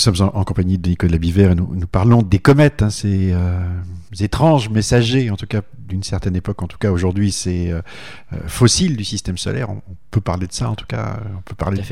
Nous 0.00 0.14
sommes 0.14 0.30
en, 0.32 0.44
compagnie 0.44 0.78
de 0.78 0.88
Nicolas 0.88 1.18
Biver 1.18 1.50
et 1.50 1.54
nous, 1.54 1.74
nous 1.74 1.86
parlons 1.86 2.22
des 2.22 2.38
comètes, 2.38 2.80
hein, 2.80 2.88
ces 2.88 3.32
euh, 3.34 3.60
étranges 4.18 4.70
messagers, 4.70 5.28
en 5.28 5.36
tout 5.36 5.46
cas 5.46 5.60
d'une 5.76 6.02
certaine 6.02 6.34
époque, 6.34 6.62
en 6.62 6.68
tout 6.68 6.78
cas 6.78 6.90
aujourd'hui, 6.90 7.32
c'est 7.32 7.70
euh, 7.70 7.82
euh, 8.32 8.38
fossiles 8.46 8.96
du 8.96 9.04
système 9.04 9.36
solaire. 9.36 9.68
On, 9.68 9.82
peut 10.10 10.22
parler 10.22 10.46
de 10.46 10.54
ça, 10.54 10.70
en 10.70 10.74
tout 10.74 10.86
cas, 10.86 11.20
on 11.36 11.42
peut 11.42 11.54
parler 11.54 11.82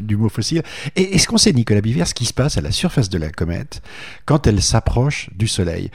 du, 0.00 0.16
mot 0.16 0.30
fossile. 0.30 0.62
Et 0.96 1.14
est-ce 1.14 1.28
qu'on 1.28 1.36
sait, 1.36 1.52
Nicolas 1.52 1.82
Biver, 1.82 2.06
ce 2.06 2.14
qui 2.14 2.24
se 2.24 2.32
passe 2.32 2.56
à 2.56 2.62
la 2.62 2.72
surface 2.72 3.10
de 3.10 3.18
la 3.18 3.28
comète 3.28 3.82
quand 4.24 4.46
elle 4.46 4.62
s'approche 4.62 5.28
du 5.36 5.46
Soleil? 5.46 5.90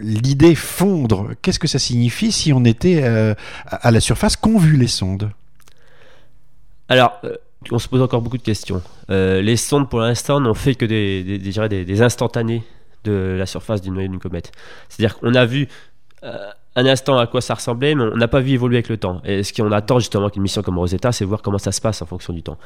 L'idée 0.00 0.56
fondre, 0.56 1.30
qu'est-ce 1.40 1.60
que 1.60 1.68
ça 1.68 1.78
signifie 1.78 2.32
si 2.32 2.52
on 2.52 2.64
était 2.64 3.04
à 3.04 3.90
la 3.90 4.00
surface 4.00 4.36
qu'ont 4.36 4.58
vu 4.58 4.76
les 4.76 4.88
sondes? 4.88 5.30
Alors 6.90 7.22
on 7.70 7.78
se 7.78 7.88
pose 7.88 8.00
encore 8.00 8.22
beaucoup 8.22 8.38
de 8.38 8.42
questions. 8.42 8.82
Euh, 9.10 9.42
les 9.42 9.56
sondes, 9.56 9.88
pour 9.88 10.00
l'instant, 10.00 10.40
n'ont 10.40 10.54
fait 10.54 10.74
que 10.74 10.84
des, 10.84 11.22
des, 11.22 11.84
des, 11.84 12.02
instantanés 12.02 12.62
de 13.04 13.36
la 13.38 13.46
surface 13.46 13.82
d'une 13.82 13.96
d'une 13.96 14.18
comète. 14.18 14.52
C'est-à-dire 14.88 15.18
qu'on 15.18 15.34
a 15.34 15.44
vu 15.44 15.68
euh, 16.24 16.50
un 16.76 16.86
instant 16.86 17.18
à 17.18 17.26
quoi 17.26 17.40
ça 17.40 17.54
ressemblait, 17.54 17.94
mais 17.94 18.04
on 18.04 18.16
n'a 18.16 18.28
pas 18.28 18.40
vu 18.40 18.52
évoluer 18.52 18.76
avec 18.76 18.88
le 18.88 18.96
temps. 18.96 19.20
Et 19.24 19.42
ce 19.42 19.52
qu'on 19.52 19.72
attend 19.72 19.98
justement 19.98 20.30
qu'une 20.30 20.42
mission 20.42 20.62
comme 20.62 20.78
Rosetta, 20.78 21.12
c'est 21.12 21.24
voir 21.24 21.42
comment 21.42 21.58
ça 21.58 21.72
se 21.72 21.80
passe 21.80 22.00
en 22.00 22.06
fonction 22.06 22.32
du 22.32 22.42
temps. 22.42 22.58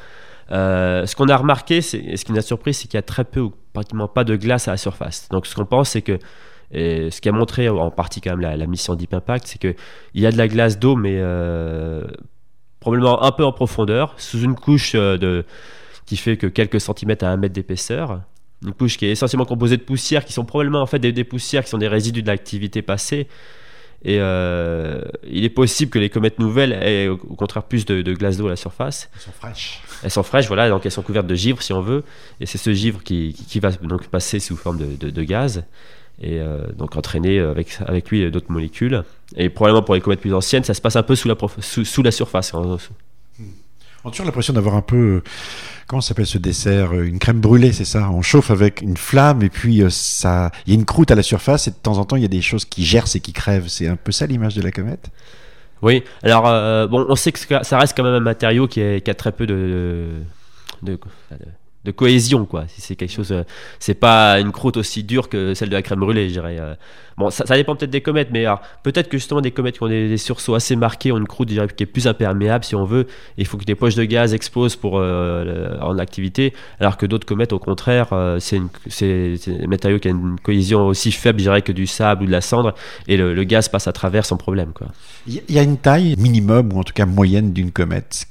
Euh, 0.51 1.05
ce 1.05 1.15
qu'on 1.15 1.27
a 1.27 1.35
remarqué, 1.35 1.77
et 1.77 1.81
ce 2.17 2.23
qui 2.23 2.31
nous 2.31 2.37
a 2.37 2.41
surpris, 2.41 2.73
c'est 2.73 2.87
qu'il 2.87 2.97
y 2.97 2.99
a 2.99 3.03
très 3.03 3.25
peu 3.25 3.41
ou 3.41 3.53
pratiquement 3.73 4.07
pas 4.07 4.23
de 4.23 4.35
glace 4.35 4.67
à 4.67 4.71
la 4.71 4.77
surface. 4.77 5.27
Donc 5.29 5.45
ce 5.45 5.55
qu'on 5.55 5.65
pense, 5.65 5.89
c'est 5.89 6.01
que 6.01 6.19
et 6.71 7.11
ce 7.11 7.21
qui 7.21 7.29
a 7.29 7.31
montré 7.31 7.69
en 7.69 7.91
partie 7.91 8.21
quand 8.21 8.31
même 8.31 8.41
la, 8.41 8.57
la 8.57 8.65
mission 8.65 8.95
Deep 8.95 9.13
Impact, 9.13 9.47
c'est 9.47 9.59
qu'il 9.59 9.75
y 10.15 10.25
a 10.25 10.31
de 10.31 10.37
la 10.37 10.47
glace 10.47 10.79
d'eau, 10.79 10.95
mais 10.95 11.19
probablement 12.85 13.23
un 13.23 13.31
peu 13.31 13.43
en 13.43 13.51
profondeur, 13.51 14.13
sous 14.17 14.41
une 14.41 14.53
couche 14.53 14.91
euh, 14.93 15.17
de, 15.17 15.43
qui 16.05 16.17
fait 16.17 16.37
que 16.37 16.45
quelques 16.45 16.79
centimètres 16.79 17.25
à 17.25 17.29
un 17.29 17.35
mètre 17.35 17.55
d'épaisseur. 17.55 18.21
Une 18.63 18.73
couche 18.73 18.97
qui 18.97 19.07
est 19.07 19.11
essentiellement 19.11 19.47
composée 19.47 19.75
de 19.77 19.81
poussières, 19.81 20.23
qui 20.23 20.33
sont 20.33 20.45
probablement 20.45 20.83
en 20.83 20.85
fait 20.85 20.99
des, 20.99 21.23
poussières 21.23 21.63
qui 21.63 21.71
sont 21.71 21.79
des 21.79 21.87
résidus 21.87 22.21
de 22.21 22.27
l'activité 22.27 22.83
passée. 22.83 23.27
Et 24.03 24.19
euh, 24.19 25.01
il 25.27 25.43
est 25.43 25.49
possible 25.49 25.89
que 25.89 25.97
les 25.97 26.11
comètes 26.11 26.37
nouvelles 26.37 26.73
aient 26.73 27.07
au 27.07 27.17
contraire 27.17 27.63
plus 27.63 27.85
de, 27.85 28.13
glace 28.13 28.37
d'eau 28.37 28.45
à 28.45 28.51
la 28.51 28.55
surface. 28.55 29.09
Elles 29.15 29.21
sont 29.21 29.31
fraîches. 29.31 29.81
Elles 30.03 30.11
sont 30.11 30.23
fraîches, 30.23 30.47
voilà, 30.47 30.69
donc 30.69 30.85
elles 30.85 30.91
sont 30.91 31.01
couvertes 31.01 31.25
de 31.25 31.33
givre 31.33 31.63
si 31.63 31.73
on 31.73 31.81
veut. 31.81 32.03
Et 32.39 32.45
c'est 32.45 32.59
ce 32.59 32.71
givre 32.71 33.01
qui, 33.01 33.33
qui, 33.33 33.59
va 33.59 33.71
donc 33.71 34.05
passer 34.09 34.39
sous 34.39 34.57
forme 34.57 34.77
de, 34.77 35.09
de 35.09 35.23
gaz 35.23 35.63
et 36.21 36.39
euh, 36.39 36.67
donc 36.77 36.95
entraîner 36.95 37.39
avec, 37.39 37.77
avec 37.85 38.09
lui 38.09 38.29
d'autres 38.31 38.51
molécules. 38.51 39.03
Et 39.35 39.49
probablement 39.49 39.83
pour 39.83 39.95
les 39.95 40.01
comètes 40.01 40.21
plus 40.21 40.33
anciennes, 40.33 40.63
ça 40.63 40.73
se 40.73 40.81
passe 40.81 40.95
un 40.95 41.03
peu 41.03 41.15
sous 41.15 41.27
la, 41.27 41.35
sous, 41.59 42.03
la 42.03 42.11
surface. 42.11 42.53
On 42.53 42.75
a 42.75 44.11
toujours 44.11 44.25
l'impression 44.25 44.53
d'avoir 44.53 44.75
un 44.75 44.81
peu, 44.81 45.23
comment 45.87 46.01
s'appelle 46.01 46.27
ce 46.27 46.37
dessert 46.37 46.93
Une 46.93 47.17
crème 47.17 47.41
brûlée, 47.41 47.73
c'est 47.73 47.85
ça? 47.85 48.09
On 48.11 48.21
chauffe 48.21 48.51
avec 48.51 48.81
une 48.81 48.97
flamme 48.97 49.41
et 49.41 49.49
puis 49.49 49.81
euh, 49.81 49.89
ça, 49.89 50.51
il 50.65 50.73
y 50.73 50.75
a 50.75 50.79
une 50.79 50.85
croûte 50.85 51.09
à 51.09 51.15
la 51.15 51.23
surface 51.23 51.67
et 51.67 51.71
de 51.71 51.75
temps 51.75 51.97
en 51.97 52.05
temps 52.05 52.15
il 52.15 52.21
y 52.21 52.25
a 52.25 52.29
des 52.29 52.41
choses 52.41 52.65
qui 52.65 52.85
gercent 52.85 53.15
et 53.15 53.19
qui 53.19 53.33
crèvent. 53.33 53.67
C'est 53.67 53.87
un 53.87 53.95
peu 53.95 54.11
ça 54.11 54.27
l'image 54.27 54.55
de 54.55 54.61
la 54.61 54.71
comète? 54.71 55.09
Oui, 55.81 56.03
alors 56.23 56.47
euh, 56.47 56.87
bon, 56.87 57.05
on 57.09 57.15
sait 57.15 57.31
que 57.31 57.39
ça 57.63 57.77
reste 57.77 57.97
quand 57.97 58.03
même 58.03 58.13
un 58.13 58.19
matériau 58.19 58.67
qui, 58.67 58.79
est, 58.79 59.03
qui 59.03 59.11
a 59.11 59.13
très 59.13 59.31
peu 59.31 59.45
de, 59.45 60.21
de 60.83 60.93
de 60.93 60.99
cohésion 61.91 62.45
quoi. 62.45 62.65
Si 62.67 62.81
c'est 62.81 62.95
quelque 62.95 63.11
chose 63.11 63.31
euh, 63.31 63.43
c'est 63.79 63.93
pas 63.93 64.39
une 64.39 64.51
croûte 64.51 64.77
aussi 64.77 65.03
dure 65.03 65.29
que 65.29 65.53
celle 65.53 65.69
de 65.69 65.75
la 65.75 65.81
crème 65.81 65.99
brûlée 65.99 66.27
je 66.27 66.33
dirais 66.33 66.57
euh. 66.59 66.75
bon 67.17 67.29
ça, 67.29 67.43
dépend 67.55 67.75
peut-être 67.75 67.91
des 67.91 68.01
comètes 68.01 68.29
mais 68.31 68.45
peut-être 68.83 69.09
que 69.09 69.17
justement 69.17 69.41
des 69.41 69.51
comètes 69.51 69.77
qui 69.77 69.83
ont 69.83 69.87
des, 69.87 70.17
sursauts 70.17 70.55
assez 70.55 70.75
marqués 70.75 71.11
ont 71.11 71.17
une 71.17 71.27
croûte 71.27 71.49
qui 71.49 71.83
est 71.83 71.85
plus 71.85 72.07
imperméable 72.07 72.63
si 72.63 72.75
on 72.75 72.85
veut. 72.85 73.07
Il 73.37 73.45
faut 73.45 73.57
que 73.57 73.65
des 73.65 73.75
poches 73.75 73.95
de 73.95 74.03
gaz 74.03 74.33
explosent 74.33 74.75
pour 74.75 74.97
euh, 74.97 75.77
en 75.81 75.97
activité 75.97 76.53
alors 76.79 76.97
que 76.97 77.05
d'autres 77.05 77.27
comètes 77.27 77.53
au 77.53 77.59
contraire 77.59 78.07
c'est 78.39 78.61
c'est 78.87 79.37
un 79.47 79.67
matériau 79.67 79.99
qui 79.99 80.07
a 80.07 80.11
une 80.11 80.39
cohésion 80.41 80.87
aussi 80.87 81.11
faible 81.11 81.39
je 81.39 81.45
dirais 81.45 81.61
que 81.61 81.71
du 81.71 81.87
sable 81.87 82.23
ou 82.23 82.25
de 82.27 82.31
la 82.31 82.41
cendre 82.41 82.73
et 83.07 83.17
le, 83.17 83.43
gaz 83.43 83.69
passe 83.69 83.87
à 83.87 83.93
travers 83.93 84.25
sans 84.25 84.37
problème 84.37 84.71
quoi. 84.73 84.87
Il 85.27 85.41
y 85.49 85.59
a 85.59 85.63
une 85.63 85.77
taille 85.77 86.15
minimum 86.17 86.73
ou 86.73 86.79
en 86.79 86.83
tout 86.83 86.93
cas 86.93 87.05
moyenne 87.05 87.51
d'une 87.51 87.71
comète. 87.71 88.25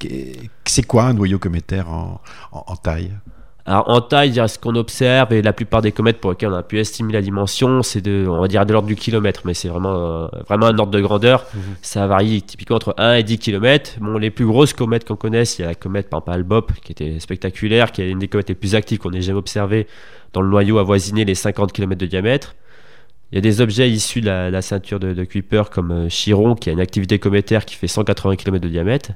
C'est 0.65 0.83
quoi 0.83 1.05
un 1.05 1.15
noyau 1.15 1.39
cométaire 1.39 1.89
en 1.89 2.77
taille? 2.83 3.11
Alors 3.67 3.89
en 3.89 4.03
taille, 4.03 4.35
ce 4.47 4.59
qu'on 4.59 4.75
observe 4.75 5.33
et 5.33 5.41
la 5.41 5.55
plupart 5.55 5.81
des 5.81 5.91
comètes 5.91 6.21
pour 6.21 6.31
lesquelles 6.31 6.51
on 6.51 6.57
a 6.57 6.63
pu 6.63 6.79
estimer 6.79 7.15
la 7.15 7.23
dimension, 7.23 7.83
c'est 7.83 8.03
de, 8.03 8.27
on 8.29 8.43
va 8.43 8.49
dire 8.49 8.67
de 8.67 8.73
l'ordre 8.75 8.89
du 8.89 8.95
kilomètre, 8.95 9.41
mais 9.47 9.55
c'est 9.55 9.69
vraiment, 9.69 9.95
euh, 9.95 10.27
vraiment 10.47 10.67
un 10.67 10.79
ordre 10.79 10.93
de 10.93 11.01
grandeur. 11.01 11.47
Mhm. 11.55 11.63
Ça 11.81 12.07
varie 12.07 12.43
typiquement 12.43 12.77
entre 12.77 12.95
1 12.99 13.15
et 13.15 13.23
10 13.23 13.39
km. 13.39 13.93
Bon, 14.01 14.19
les 14.19 14.31
plus 14.31 14.45
grosses 14.45 14.75
comètes 14.75 15.07
qu'on 15.07 15.17
connaisse, 15.17 15.59
il 15.59 15.63
y 15.63 15.65
a 15.65 15.69
la 15.69 15.75
comète 15.75 16.11
par 16.11 16.19
exemple 16.19 16.33
Albop, 16.33 16.73
qui 16.83 16.93
était 16.93 17.19
spectaculaire, 17.21 17.91
qui 17.91 18.03
est 18.03 18.11
une 18.11 18.19
des 18.19 18.29
comètes 18.29 18.51
les 18.51 18.55
plus 18.55 18.75
actives 18.75 18.99
qu'on 18.99 19.13
ait 19.13 19.23
jamais 19.23 19.39
observées, 19.39 19.87
dans 20.35 20.43
le 20.43 20.49
noyau 20.51 20.77
avoisiné 20.77 21.25
les 21.25 21.35
50 21.35 21.73
km 21.73 21.99
de 21.99 22.07
diamètre. 22.07 22.57
Il 23.33 23.37
y 23.37 23.39
a 23.39 23.41
des 23.41 23.63
objets 23.63 23.91
issus 23.91 24.21
de 24.21 24.27
la, 24.27 24.63
ceinture 24.63 25.01
de, 25.01 25.15
de, 25.15 25.25
Kuiper 25.25 25.63
comme 25.71 25.91
euh, 25.91 26.09
Chiron, 26.11 26.55
qui 26.55 26.69
a 26.69 26.73
une 26.75 26.81
activité 26.81 27.19
cométaire 27.19 27.65
qui 27.65 27.77
fait 27.77 27.89
180 27.89 28.37
km 28.37 28.63
de 28.63 28.69
diamètre 28.69 29.13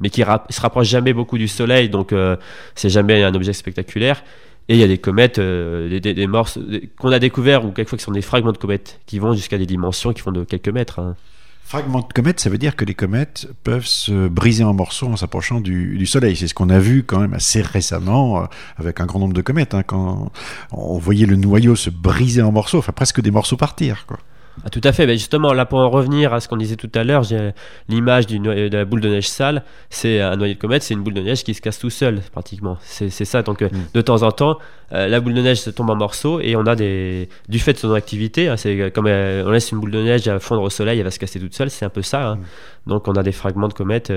mais 0.00 0.10
qui 0.10 0.22
se 0.22 0.60
rapproche 0.60 0.88
jamais 0.88 1.12
beaucoup 1.12 1.38
du 1.38 1.48
Soleil, 1.48 1.88
donc 1.88 2.12
euh, 2.12 2.36
c'est 2.74 2.88
jamais 2.88 3.22
un 3.22 3.34
objet 3.34 3.52
spectaculaire. 3.52 4.22
Et 4.68 4.74
il 4.74 4.80
y 4.80 4.82
a 4.82 4.88
des 4.88 4.98
comètes, 4.98 5.38
euh, 5.38 6.00
des, 6.00 6.26
morses 6.26 6.58
qu'on 6.98 7.12
a 7.12 7.18
découvert 7.18 7.66
ou 7.66 7.70
quelquefois 7.70 7.98
qui 7.98 8.04
sont 8.04 8.12
des 8.12 8.22
fragments 8.22 8.52
de 8.52 8.56
comètes 8.56 9.00
qui 9.04 9.18
vont 9.18 9.34
jusqu'à 9.34 9.58
des 9.58 9.66
dimensions 9.66 10.14
qui 10.14 10.22
font 10.22 10.32
de 10.32 10.44
quelques 10.44 10.68
mètres. 10.68 11.00
Hein. 11.00 11.16
Fragments 11.64 12.00
de 12.00 12.12
comètes, 12.12 12.40
ça 12.40 12.50
veut 12.50 12.58
dire 12.58 12.76
que 12.76 12.84
les 12.84 12.94
comètes 12.94 13.48
peuvent 13.62 13.86
se 13.86 14.28
briser 14.28 14.64
en 14.64 14.72
morceaux 14.72 15.06
en 15.06 15.16
s'approchant 15.16 15.60
du, 15.60 16.06
Soleil. 16.06 16.36
C'est 16.36 16.48
ce 16.48 16.54
qu'on 16.54 16.70
a 16.70 16.78
vu 16.78 17.04
quand 17.04 17.20
même 17.20 17.34
assez 17.34 17.60
récemment 17.60 18.42
euh, 18.42 18.46
avec 18.76 19.00
un 19.00 19.06
grand 19.06 19.18
nombre 19.18 19.34
de 19.34 19.42
comètes. 19.42 19.74
Hein, 19.74 19.82
quand 19.82 20.30
on 20.72 20.98
voyait 20.98 21.26
le 21.26 21.36
noyau 21.36 21.76
se 21.76 21.90
briser 21.90 22.42
en 22.42 22.52
morceaux, 22.52 22.78
enfin 22.78 22.92
presque 22.92 23.20
des 23.20 23.30
morceaux 23.30 23.56
partir. 23.56 24.06
Quoi. 24.06 24.18
Ah, 24.62 24.70
tout 24.70 24.80
à 24.84 24.92
fait. 24.92 25.06
Mais 25.06 25.14
justement, 25.14 25.52
là, 25.52 25.66
pour 25.66 25.80
en 25.80 25.90
revenir 25.90 26.32
à 26.32 26.40
ce 26.40 26.48
qu'on 26.48 26.56
disait 26.56 26.76
tout 26.76 26.90
à 26.94 27.02
l'heure, 27.02 27.24
j'ai 27.24 27.52
l'image 27.88 28.26
de 28.26 28.68
la 28.72 28.84
boule 28.84 29.00
de 29.00 29.08
neige 29.08 29.28
sale. 29.28 29.64
C'est 29.90 30.20
un 30.20 30.36
noyau 30.36 30.54
de 30.54 30.58
comète, 30.58 30.82
c'est 30.82 30.94
une 30.94 31.02
boule 31.02 31.14
de 31.14 31.20
neige 31.20 31.42
qui 31.42 31.54
se 31.54 31.60
casse 31.60 31.78
tout 31.78 31.90
seul, 31.90 32.20
pratiquement. 32.32 32.78
C'est 32.82 33.10
ça. 33.10 33.42
Donc, 33.42 33.62
euh, 33.62 33.68
mm. 33.68 33.78
de 33.94 34.00
temps 34.00 34.22
en 34.22 34.30
temps, 34.30 34.58
euh, 34.92 35.08
la 35.08 35.20
boule 35.20 35.34
de 35.34 35.42
neige 35.42 35.60
se 35.60 35.70
tombe 35.70 35.90
en 35.90 35.96
morceaux 35.96 36.40
et 36.40 36.54
on 36.56 36.66
a 36.66 36.76
des, 36.76 37.28
du 37.48 37.58
fait 37.58 37.72
de 37.72 37.78
son 37.78 37.92
activité, 37.92 38.48
hein, 38.48 38.56
c'est 38.56 38.92
comme 38.92 39.06
euh, 39.06 39.44
on 39.46 39.50
laisse 39.50 39.72
une 39.72 39.80
boule 39.80 39.90
de 39.90 40.02
neige 40.02 40.30
fondre 40.38 40.62
au 40.62 40.70
soleil, 40.70 40.98
elle 40.98 41.04
va 41.04 41.10
se 41.10 41.18
casser 41.18 41.40
toute 41.40 41.54
seule. 41.54 41.70
C'est 41.70 41.84
un 41.84 41.90
peu 41.90 42.02
ça. 42.02 42.28
Hein. 42.28 42.36
Mm. 42.36 42.90
Donc, 42.90 43.08
on 43.08 43.14
a 43.14 43.22
des 43.22 43.32
fragments 43.32 43.68
de 43.68 43.74
comètes. 43.74 44.12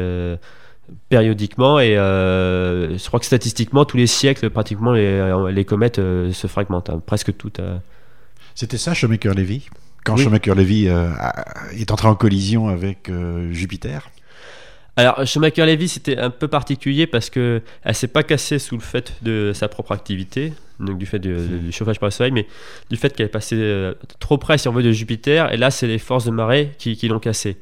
périodiquement 1.09 1.81
et 1.81 1.95
je 1.95 3.07
crois 3.07 3.19
que 3.19 3.25
statistiquement 3.25 3.83
tous 3.83 3.97
les 3.97 4.07
siècles 4.07 4.49
pratiquement 4.49 4.93
les, 4.93 5.51
les 5.51 5.65
comètes 5.65 5.97
se 5.97 6.47
fragmentent 6.47 6.89
hein, 6.89 7.01
presque 7.05 7.35
toutes 7.35 7.59
c'était 8.55 8.77
ça 8.77 8.93
Shoemaker-Levy 8.93 9.67
quand 10.07 10.15
oui. 10.15 10.23
Schumacher-Levy 10.23 10.87
euh, 10.87 11.09
est 11.77 11.91
entré 11.91 12.07
en 12.07 12.15
collision 12.15 12.69
avec 12.69 13.09
euh, 13.09 13.51
Jupiter 13.51 14.09
alors, 14.99 15.27
Schumacher-Levy, 15.27 15.89
c'était 15.89 16.17
un 16.17 16.31
peu 16.31 16.47
particulier 16.47 17.05
parce 17.05 17.29
que 17.29 17.61
elle 17.83 17.93
s'est 17.93 18.07
pas 18.07 18.23
cassée 18.23 18.57
sous 18.57 18.73
le 18.73 18.81
fait 18.81 19.13
de 19.21 19.51
sa 19.53 19.67
propre 19.67 19.91
activité, 19.91 20.53
donc 20.79 20.97
du 20.97 21.05
fait 21.05 21.19
du 21.19 21.71
chauffage 21.71 21.99
par 21.99 22.07
le 22.07 22.11
soleil, 22.11 22.31
mais 22.31 22.47
du 22.89 22.97
fait 22.97 23.15
qu'elle 23.15 23.27
est 23.27 23.29
passée 23.29 23.57
euh, 23.59 23.93
trop 24.19 24.39
près, 24.39 24.57
si 24.57 24.67
on 24.67 24.71
veut, 24.71 24.81
de 24.81 24.91
Jupiter. 24.91 25.53
Et 25.53 25.57
là, 25.57 25.69
c'est 25.69 25.85
les 25.85 25.99
forces 25.99 26.25
de 26.25 26.31
marée 26.31 26.71
qui, 26.79 26.97
l'ont 27.07 27.19
cassée. 27.19 27.57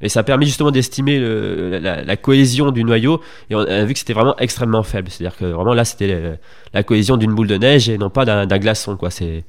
Et 0.00 0.08
ça 0.08 0.20
a 0.20 0.22
permis 0.22 0.46
justement 0.46 0.70
d'estimer 0.70 1.20
la, 1.20 2.16
cohésion 2.16 2.70
du 2.70 2.84
noyau. 2.84 3.20
Et 3.50 3.54
on 3.54 3.58
a 3.58 3.84
vu 3.84 3.92
que 3.92 3.98
c'était 3.98 4.14
vraiment 4.14 4.38
extrêmement 4.38 4.82
faible. 4.82 5.10
C'est-à-dire 5.10 5.36
que 5.36 5.44
vraiment 5.44 5.74
là, 5.74 5.84
c'était 5.84 6.38
la 6.72 6.82
cohésion 6.84 7.18
d'une 7.18 7.34
boule 7.34 7.48
de 7.48 7.58
neige 7.58 7.90
et 7.90 7.98
non 7.98 8.08
pas 8.08 8.24
d'un 8.24 8.58
glaçon. 8.58 8.96
Quoi. 8.96 9.10
C'est 9.10 9.44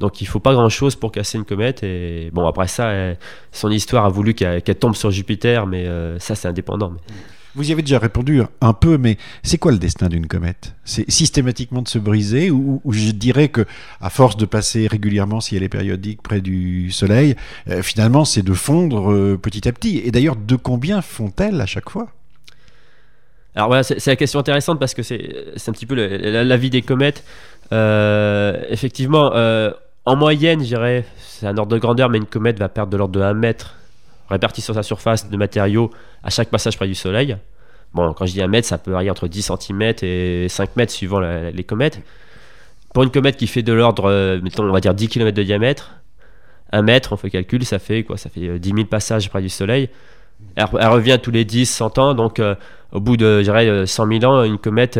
donc 0.00 0.20
il 0.20 0.26
faut 0.26 0.40
pas 0.40 0.52
grand 0.52 0.68
chose 0.68 0.96
pour 0.96 1.12
casser 1.12 1.38
une 1.38 1.44
comète. 1.44 1.82
Et 1.82 2.30
bon, 2.32 2.46
après 2.46 2.68
ça, 2.68 3.14
son 3.52 3.70
histoire 3.70 4.04
a 4.04 4.08
voulu 4.08 4.34
qu'elle 4.34 4.62
tombe 4.62 4.94
sur 4.94 5.10
Jupiter, 5.10 5.66
mais 5.66 5.86
euh, 5.86 6.18
ça 6.18 6.34
c'est 6.34 6.48
indépendant. 6.48 6.92
Vous 7.56 7.70
y 7.70 7.72
avez 7.72 7.82
déjà 7.82 8.00
répondu 8.00 8.42
un 8.60 8.72
peu, 8.72 8.98
mais 8.98 9.16
c'est 9.44 9.58
quoi 9.58 9.70
le 9.70 9.78
destin 9.78 10.08
d'une 10.08 10.26
comète? 10.26 10.74
C'est 10.84 11.08
systématiquement 11.08 11.82
de 11.82 11.88
se 11.88 11.98
briser, 11.98 12.50
ou, 12.50 12.82
je 12.90 13.12
dirais 13.12 13.48
que 13.48 13.64
à 14.00 14.10
force 14.10 14.36
de 14.36 14.44
passer 14.44 14.88
régulièrement, 14.88 15.40
si 15.40 15.56
elle 15.56 15.62
est 15.62 15.68
périodique, 15.68 16.20
près 16.20 16.40
du 16.40 16.90
Soleil, 16.90 17.36
euh, 17.68 17.80
finalement 17.80 18.24
c'est 18.24 18.42
de 18.42 18.54
fondre 18.54 19.12
euh, 19.12 19.38
petit 19.40 19.68
à 19.68 19.72
petit? 19.72 20.02
Et 20.04 20.10
d'ailleurs, 20.10 20.34
de 20.34 20.56
combien 20.56 21.00
font-elles 21.00 21.60
à 21.60 21.66
chaque 21.66 21.90
fois? 21.90 22.08
Alors 23.54 23.68
voilà, 23.68 23.84
c'est 23.84 24.04
la 24.04 24.16
question 24.16 24.40
intéressante 24.40 24.80
parce 24.80 24.94
que 24.94 25.04
c'est 25.04 25.68
un 25.68 25.72
petit 25.72 25.86
peu 25.86 25.94
la, 25.94 26.56
vie 26.56 26.70
des 26.70 26.82
comètes. 26.82 27.22
effectivement, 27.70 29.30
en 30.06 30.16
moyenne, 30.16 30.60
je 30.60 30.66
dirais, 30.66 31.04
c'est 31.18 31.46
un 31.46 31.56
ordre 31.56 31.72
de 31.72 31.78
grandeur, 31.78 32.10
mais 32.10 32.18
une 32.18 32.26
comète 32.26 32.58
va 32.58 32.68
perdre 32.68 32.92
de 32.92 32.96
l'ordre 32.96 33.18
de 33.18 33.24
1 33.24 33.34
mètre 33.34 33.76
réparti 34.28 34.60
sur 34.60 34.74
sa 34.74 34.82
surface 34.82 35.28
de 35.28 35.36
matériaux 35.36 35.90
à 36.22 36.30
chaque 36.30 36.48
passage 36.48 36.76
près 36.76 36.86
du 36.86 36.94
Soleil. 36.94 37.36
Bon, 37.92 38.12
quand 38.12 38.26
je 38.26 38.32
dis 38.32 38.42
1 38.42 38.48
mètre, 38.48 38.66
ça 38.66 38.78
peut 38.78 38.90
varier 38.90 39.10
entre 39.10 39.28
10 39.28 39.52
cm 39.60 39.94
et 40.02 40.46
5 40.48 40.76
mètres 40.76 40.92
suivant 40.92 41.20
les 41.20 41.64
comètes. 41.64 42.00
Pour 42.92 43.02
une 43.02 43.10
comète 43.10 43.36
qui 43.36 43.46
fait 43.46 43.62
de 43.62 43.72
l'ordre, 43.72 44.08
euh, 44.08 44.40
mettons, 44.40 44.64
on 44.64 44.72
va 44.72 44.80
dire 44.80 44.94
10 44.94 45.08
km 45.08 45.36
de 45.36 45.42
diamètre, 45.42 45.96
1 46.72 46.82
mètre, 46.82 47.12
on 47.12 47.16
fait 47.16 47.26
le 47.26 47.32
calcul, 47.32 47.64
ça 47.64 47.78
fait 47.78 48.04
quoi? 48.04 48.16
Ça 48.16 48.30
fait 48.30 48.58
10 48.58 48.70
euh, 48.70 48.74
000 48.76 48.86
passages 48.86 49.28
près 49.28 49.42
du 49.42 49.48
Soleil. 49.48 49.88
Elle, 50.56 50.66
revient 50.66 51.18
tous 51.22 51.30
les 51.30 51.44
10, 51.44 51.66
100 51.66 51.98
ans, 51.98 52.14
donc 52.14 52.38
euh, 52.38 52.54
au 52.92 53.00
bout 53.00 53.16
de, 53.16 53.38
je 53.38 53.42
dirais, 53.42 53.86
100 53.86 54.06
000 54.20 54.24
ans, 54.24 54.44
une 54.44 54.58
comète 54.58 54.98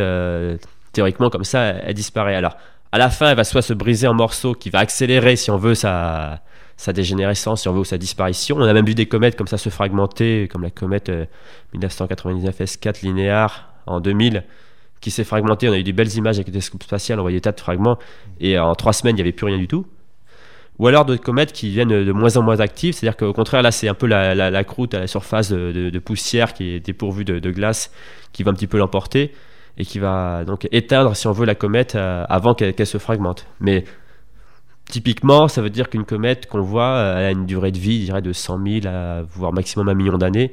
théoriquement, 0.93 1.31
comme 1.31 1.45
ça, 1.45 1.63
elle, 1.63 1.95
disparaît. 1.95 2.35
Alors, 2.35 2.57
à 2.95 2.99
la 2.99 3.11
fin, 3.11 3.31
elle 3.31 3.37
va 3.37 3.43
soit 3.43 3.61
se 3.61 3.73
briser 3.73 4.07
en 4.07 4.15
morceaux, 4.15 4.55
qui 4.55 4.71
va 4.71 4.79
accélérer, 4.79 5.35
si 5.35 5.51
on 5.51 5.57
veut, 5.57 5.75
sa, 5.75 6.43
sa 6.77 6.93
dégénérescence, 6.93 7.63
si 7.63 7.69
on 7.69 7.73
veut, 7.73 7.83
sa 7.83 7.99
disparition. 7.99 8.55
On 8.57 8.63
a 8.63 8.73
même 8.73 8.87
vu 8.87 8.95
des 8.95 9.07
comètes 9.07 9.35
comme 9.35 9.49
ça 9.49 9.59
se 9.59 9.69
fragmenter, 9.69 10.47
comme 10.47 10.63
la 10.63 10.71
comète 10.71 11.11
1999 11.73 12.57
S4 12.61 13.05
linéaire 13.05 13.69
en 13.87 13.99
2000, 13.99 14.45
qui 15.01 15.11
s'est 15.11 15.25
fragmentée. 15.25 15.69
On 15.69 15.73
a 15.73 15.79
eu 15.79 15.83
des 15.83 15.93
belles 15.93 16.15
images 16.15 16.37
avec 16.37 16.47
le 16.47 16.53
télescope 16.53 16.85
spatial, 16.85 17.19
on 17.19 17.23
voyait 17.23 17.39
des 17.39 17.41
tas 17.41 17.51
de 17.51 17.59
fragments, 17.59 17.99
et 18.39 18.61
en 18.61 18.77
trois 18.77 18.93
semaines, 18.93 19.17
il 19.17 19.17
n'y 19.17 19.23
avait 19.23 19.33
plus 19.33 19.47
rien 19.47 19.59
du 19.59 19.67
tout 19.67 19.87
ou 20.79 20.89
alors 20.89 21.05
d'autres 21.05 21.23
comètes 21.23 21.53
qui 21.53 21.71
viennent 21.71 22.05
de 22.05 22.13
moins 22.13 22.37
en 22.37 22.43
moins 22.43 22.59
actives, 22.59 22.95
c'est-à-dire 22.95 23.17
qu'au 23.17 23.33
contraire 23.33 23.63
là 23.63 23.71
c'est 23.71 23.89
un 23.89 23.95
peu 23.95 24.09
la, 24.09 24.65
croûte 24.65 24.95
à 24.95 24.99
la 24.99 25.07
surface 25.07 25.53
de, 25.53 25.99
poussière 26.01 26.53
qui 26.53 26.71
est 26.71 26.81
dépourvue 26.81 27.25
de, 27.25 27.51
glace 27.53 27.93
qui 28.33 28.43
va 28.43 28.51
un 28.51 28.55
petit 28.55 28.67
peu 28.67 28.79
l'emporter 28.79 29.33
et 29.79 29.85
qui 29.85 29.99
va 29.99 30.45
donc 30.45 30.69
éteindre 30.73 31.17
si 31.17 31.27
on 31.27 31.33
veut 31.33 31.47
la 31.47 31.55
comète 31.55 31.95
euh, 31.95 32.25
avant 32.29 32.55
qu'elle 32.55 32.87
se 32.87 32.99
fragmente. 32.99 33.47
Mais 33.61 33.85
typiquement 34.89 35.49
ça 35.49 35.63
veut 35.63 35.71
dire 35.71 35.89
qu'une 35.89 36.05
comète 36.05 36.47
qu'on 36.47 36.61
voit 36.61 36.99
elle 37.17 37.25
a 37.25 37.31
une 37.31 37.47
durée 37.47 37.73
de 37.73 37.79
vie 37.79 38.01
je 38.01 38.07
dirais 38.07 38.23
de 38.23 38.33
100 38.33 38.83
000 38.83 38.87
à, 38.87 39.23
voire 39.23 39.53
maximum 39.53 39.89
un 39.89 39.95
million 39.95 40.19
d'années. 40.19 40.53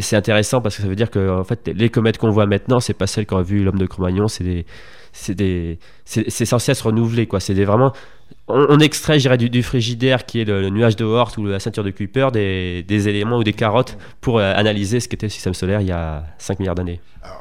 C'est 0.00 0.16
intéressant 0.16 0.60
parce 0.60 0.76
que 0.76 0.82
ça 0.82 0.88
veut 0.88 0.96
dire 0.96 1.10
que 1.10 1.30
en 1.30 1.44
fait 1.44 1.68
les 1.68 1.88
comètes 1.88 2.18
qu'on 2.18 2.30
voit 2.30 2.46
maintenant 2.46 2.80
c'est 2.80 2.94
pas 2.94 3.06
celles 3.06 3.26
qu'aurait 3.26 3.44
vu 3.44 3.62
l'homme 3.62 3.78
de 3.78 3.86
Cro-Magnon, 3.86 4.26
c'est 4.26 4.44
des 4.44 4.66
c'est 5.12 5.34
des 5.34 5.78
c'est 6.04 6.44
censé 6.44 6.74
se 6.74 6.82
renouveler 6.82 7.26
quoi 7.26 7.40
c'est 7.40 7.54
vraiment 7.64 7.92
on, 8.48 8.78
extrait, 8.80 9.20
je 9.20 9.34
du, 9.36 9.62
frigidaire 9.62 10.24
qui 10.24 10.40
est 10.40 10.44
le, 10.44 10.70
nuage 10.70 10.96
de 10.96 11.04
Oort 11.04 11.32
ou 11.36 11.46
la 11.46 11.60
ceinture 11.60 11.84
de 11.84 11.90
Kuiper 11.90 12.28
des, 12.32 12.82
des 12.82 13.08
éléments 13.08 13.36
ou 13.36 13.44
des 13.44 13.52
carottes 13.52 13.98
pour 14.22 14.38
euh, 14.38 14.54
analyser 14.54 15.00
ce 15.00 15.08
qu'était 15.08 15.26
le 15.26 15.30
système 15.30 15.52
solaire 15.52 15.82
il 15.82 15.88
y 15.88 15.92
a 15.92 16.24
5 16.38 16.58
milliards 16.58 16.74
d'années. 16.74 17.00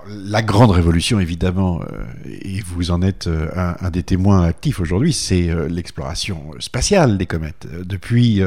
La 0.09 0.41
grande 0.41 0.71
révolution, 0.71 1.19
évidemment, 1.19 1.81
euh, 1.81 2.03
et 2.41 2.59
vous 2.65 2.91
en 2.91 3.01
êtes 3.01 3.27
euh, 3.27 3.47
un, 3.55 3.89
des 3.89 4.03
témoins 4.03 4.43
actifs 4.43 4.81
aujourd'hui, 4.81 5.13
c'est 5.13 5.49
l'exploration 5.69 6.51
spatiale 6.59 7.17
des 7.17 7.25
comètes. 7.25 7.67
Depuis 7.85 8.41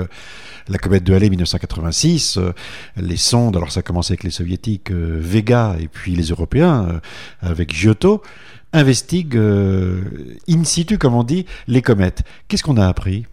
la 0.69 0.79
comète 0.79 1.05
de 1.05 1.15
Halley 1.15 1.31
1986, 1.31 2.39
les 2.97 3.17
sondes, 3.17 3.57
alors 3.57 3.73
ça 3.73 3.81
a 3.81 3.83
commencé 3.83 4.13
avec 4.13 4.25
les 4.25 4.31
soviétiques 4.31 4.91
Vega 4.91 5.77
et 5.81 5.89
puis 5.89 6.15
les 6.15 6.25
Européens 6.25 7.01
avec 7.41 7.75
Giotto, 7.75 8.23
investigue 8.73 9.37
euh, 9.37 10.03
in 10.49 10.65
situ, 10.65 10.99
comme 10.99 11.15
on 11.15 11.25
dit, 11.25 11.47
les 11.67 11.83
comètes. 11.83 12.23
Qu'est-ce 12.49 12.63
qu'on 12.63 12.77
a 12.77 12.87
appris? 12.87 13.27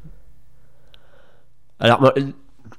Alors, 1.80 2.12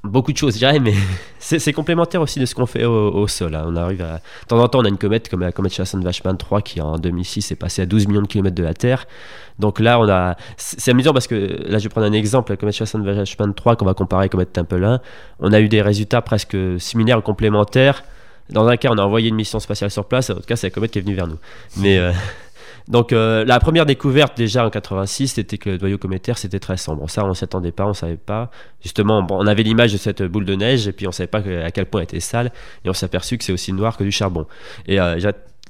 beaucoup 0.04 0.32
de 0.32 0.36
choses, 0.36 0.58
je 0.58 0.78
mais 0.78 0.94
c'est 1.38 1.72
complémentaire 1.72 2.20
aussi 2.20 2.40
de 2.40 2.46
ce 2.46 2.54
qu'on 2.54 2.66
fait 2.66 2.84
au, 2.84 3.26
sol. 3.28 3.54
Hein. 3.54 3.64
On 3.66 3.76
arrive 3.76 4.02
à... 4.02 4.14
De 4.14 4.46
temps 4.48 4.60
en 4.60 4.68
temps, 4.68 4.80
on 4.80 4.84
a 4.84 4.88
une 4.88 4.98
comète 4.98 5.28
comme 5.28 5.40
la 5.40 5.52
comète 5.52 5.72
Chasson-Wachmann 5.72 6.36
3 6.36 6.62
qui, 6.62 6.80
en 6.80 6.98
2006, 6.98 7.52
est 7.52 7.56
passée 7.56 7.82
à 7.82 7.86
12 7.86 8.08
millions 8.08 8.22
de 8.22 8.26
kilomètres 8.26 8.56
de 8.56 8.62
la 8.62 8.74
Terre. 8.74 9.06
Donc 9.58 9.80
là, 9.80 10.00
on 10.00 10.08
a... 10.08 10.36
C'est 10.56 10.90
amusant 10.90 11.12
parce 11.12 11.26
que, 11.26 11.34
là, 11.68 11.78
je 11.78 11.84
vais 11.84 11.88
prendre 11.88 12.06
un 12.06 12.12
exemple, 12.12 12.52
la 12.52 12.56
comète 12.56 12.74
Chasson-Wachmann 12.74 13.54
3 13.54 13.76
qu'on 13.76 13.86
va 13.86 13.94
comparer 13.94 14.22
à 14.22 14.24
la 14.24 14.28
comète 14.28 14.52
Temple 14.52 14.82
1. 14.82 15.00
On 15.40 15.52
a 15.52 15.60
eu 15.60 15.68
des 15.68 15.82
résultats 15.82 16.22
presque 16.22 16.56
similaires 16.78 17.18
ou 17.18 17.22
complémentaires. 17.22 18.04
Dans 18.50 18.66
un 18.66 18.76
cas, 18.76 18.88
on 18.90 18.98
a 18.98 19.02
envoyé 19.02 19.28
une 19.28 19.34
mission 19.34 19.60
spatiale 19.60 19.90
sur 19.90 20.06
place, 20.06 20.28
dans 20.28 20.34
l'autre 20.34 20.46
cas, 20.46 20.56
c'est 20.56 20.68
la 20.68 20.70
comète 20.70 20.90
qui 20.90 20.98
est 20.98 21.02
venue 21.02 21.14
vers 21.14 21.26
nous. 21.26 21.38
Mais... 21.76 21.98
Euh, 21.98 22.12
donc 22.88 23.12
euh, 23.12 23.44
la 23.44 23.60
première 23.60 23.84
découverte 23.84 24.36
déjà 24.36 24.66
en 24.66 24.70
86, 24.70 25.28
c'était 25.28 25.58
que 25.58 25.68
le 25.68 25.76
noyau 25.78 25.98
cométaire 25.98 26.38
c'était 26.38 26.58
très 26.58 26.78
sombre. 26.78 27.08
Ça, 27.10 27.24
on 27.24 27.34
s'y 27.34 27.44
attendait 27.44 27.70
pas, 27.70 27.86
on 27.86 27.92
savait 27.92 28.16
pas. 28.16 28.50
Justement, 28.82 29.26
on 29.30 29.46
avait 29.46 29.62
l'image 29.62 29.92
de 29.92 29.98
cette 29.98 30.22
boule 30.22 30.46
de 30.46 30.54
neige 30.54 30.88
et 30.88 30.92
puis 30.92 31.06
on 31.06 31.12
savait 31.12 31.26
pas 31.26 31.38
à 31.38 31.70
quel 31.70 31.84
point 31.84 32.00
elle 32.00 32.04
était 32.04 32.20
sale 32.20 32.50
et 32.84 32.88
on 32.88 32.94
s'est 32.94 33.04
aperçu 33.04 33.36
que 33.36 33.44
c'est 33.44 33.52
aussi 33.52 33.74
noir 33.74 33.98
que 33.98 34.04
du 34.04 34.10
charbon. 34.10 34.46
Et 34.86 34.98
euh, 34.98 35.18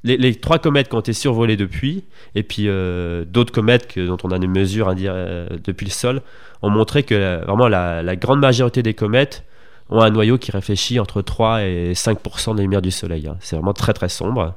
les, 0.05 0.35
trois 0.37 0.61
comètes 0.61 0.89
qui 0.89 0.95
ont 0.95 1.01
été 1.01 1.13
survolées 1.13 1.57
depuis, 1.57 2.05
et 2.37 2.45
puis 2.45 2.69
euh, 2.69 3.25
d'autres 3.25 3.53
comètes 3.53 3.99
dont 3.99 4.19
on 4.23 4.31
a 4.31 4.39
des 4.39 4.47
mesures 4.47 4.95
depuis 4.95 5.87
le 5.87 5.91
sol, 5.91 6.23
ont 6.63 6.71
montré 6.71 7.03
que 7.03 7.45
vraiment 7.45 7.67
la, 7.67 8.01
la, 8.05 8.15
grande 8.15 8.39
majorité 8.39 8.85
des 8.85 8.95
comètes 8.95 9.45
ont 9.91 10.01
un 10.01 10.11
noyau 10.11 10.39
qui 10.39 10.53
réfléchit 10.53 11.01
entre 11.01 11.21
3 11.23 11.63
et 11.63 11.93
5% 11.95 12.53
de 12.53 12.59
la 12.59 12.63
lumière 12.63 12.83
du 12.83 12.93
soleil. 12.93 13.27
Hein. 13.27 13.37
C'est 13.41 13.57
vraiment 13.57 13.73
très 13.73 13.93
très 13.93 14.09
sombre. 14.09 14.55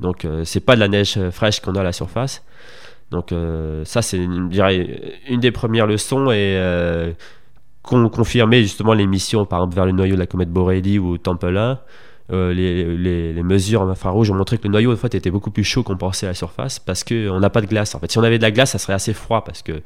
Donc 0.00 0.24
euh, 0.24 0.44
c'est 0.44 0.60
pas 0.60 0.74
de 0.74 0.80
la 0.80 0.88
neige 0.88 1.14
euh, 1.16 1.30
fraîche 1.30 1.60
qu'on 1.60 1.74
a 1.74 1.80
à 1.80 1.84
la 1.84 1.92
surface. 1.92 2.42
Donc 3.10 3.32
euh, 3.32 3.84
ça 3.84 4.02
c'est 4.02 4.18
une, 4.18 4.50
une 5.28 5.40
des 5.40 5.50
premières 5.50 5.86
leçons 5.86 6.30
et 6.30 7.14
confirmer 7.82 8.62
justement 8.62 8.92
les 8.92 9.06
missions 9.06 9.46
par 9.46 9.60
exemple 9.60 9.74
vers 9.74 9.86
le 9.86 9.92
noyau 9.92 10.14
de 10.14 10.20
la 10.20 10.26
comète 10.26 10.50
Borrelly 10.50 10.98
ou 10.98 11.18
Temple 11.18 11.56
1. 11.56 11.78
les, 12.52 13.32
les, 13.32 13.42
mesures 13.42 13.82
en 13.82 13.88
infrarouge 13.88 14.30
ont 14.30 14.36
montré 14.36 14.58
que 14.58 14.64
le 14.64 14.70
noyau 14.70 14.92
en 14.92 14.96
fait 14.96 15.14
était 15.16 15.30
beaucoup 15.30 15.50
plus 15.50 15.64
chaud 15.64 15.82
qu'on 15.82 15.96
pensait 15.96 16.26
à 16.26 16.30
la 16.30 16.34
surface 16.34 16.78
parce 16.78 17.02
qu'on 17.02 17.40
n'a 17.40 17.50
pas 17.50 17.62
de 17.62 17.66
glace. 17.66 17.96
En 17.96 17.98
fait, 17.98 18.12
si 18.12 18.18
on 18.18 18.22
avait 18.22 18.38
de 18.38 18.42
la 18.42 18.52
glace, 18.52 18.70
ça 18.70 18.78
serait 18.78 18.92
assez 18.92 19.12
froid 19.12 19.42
parce 19.42 19.62
que 19.62 19.82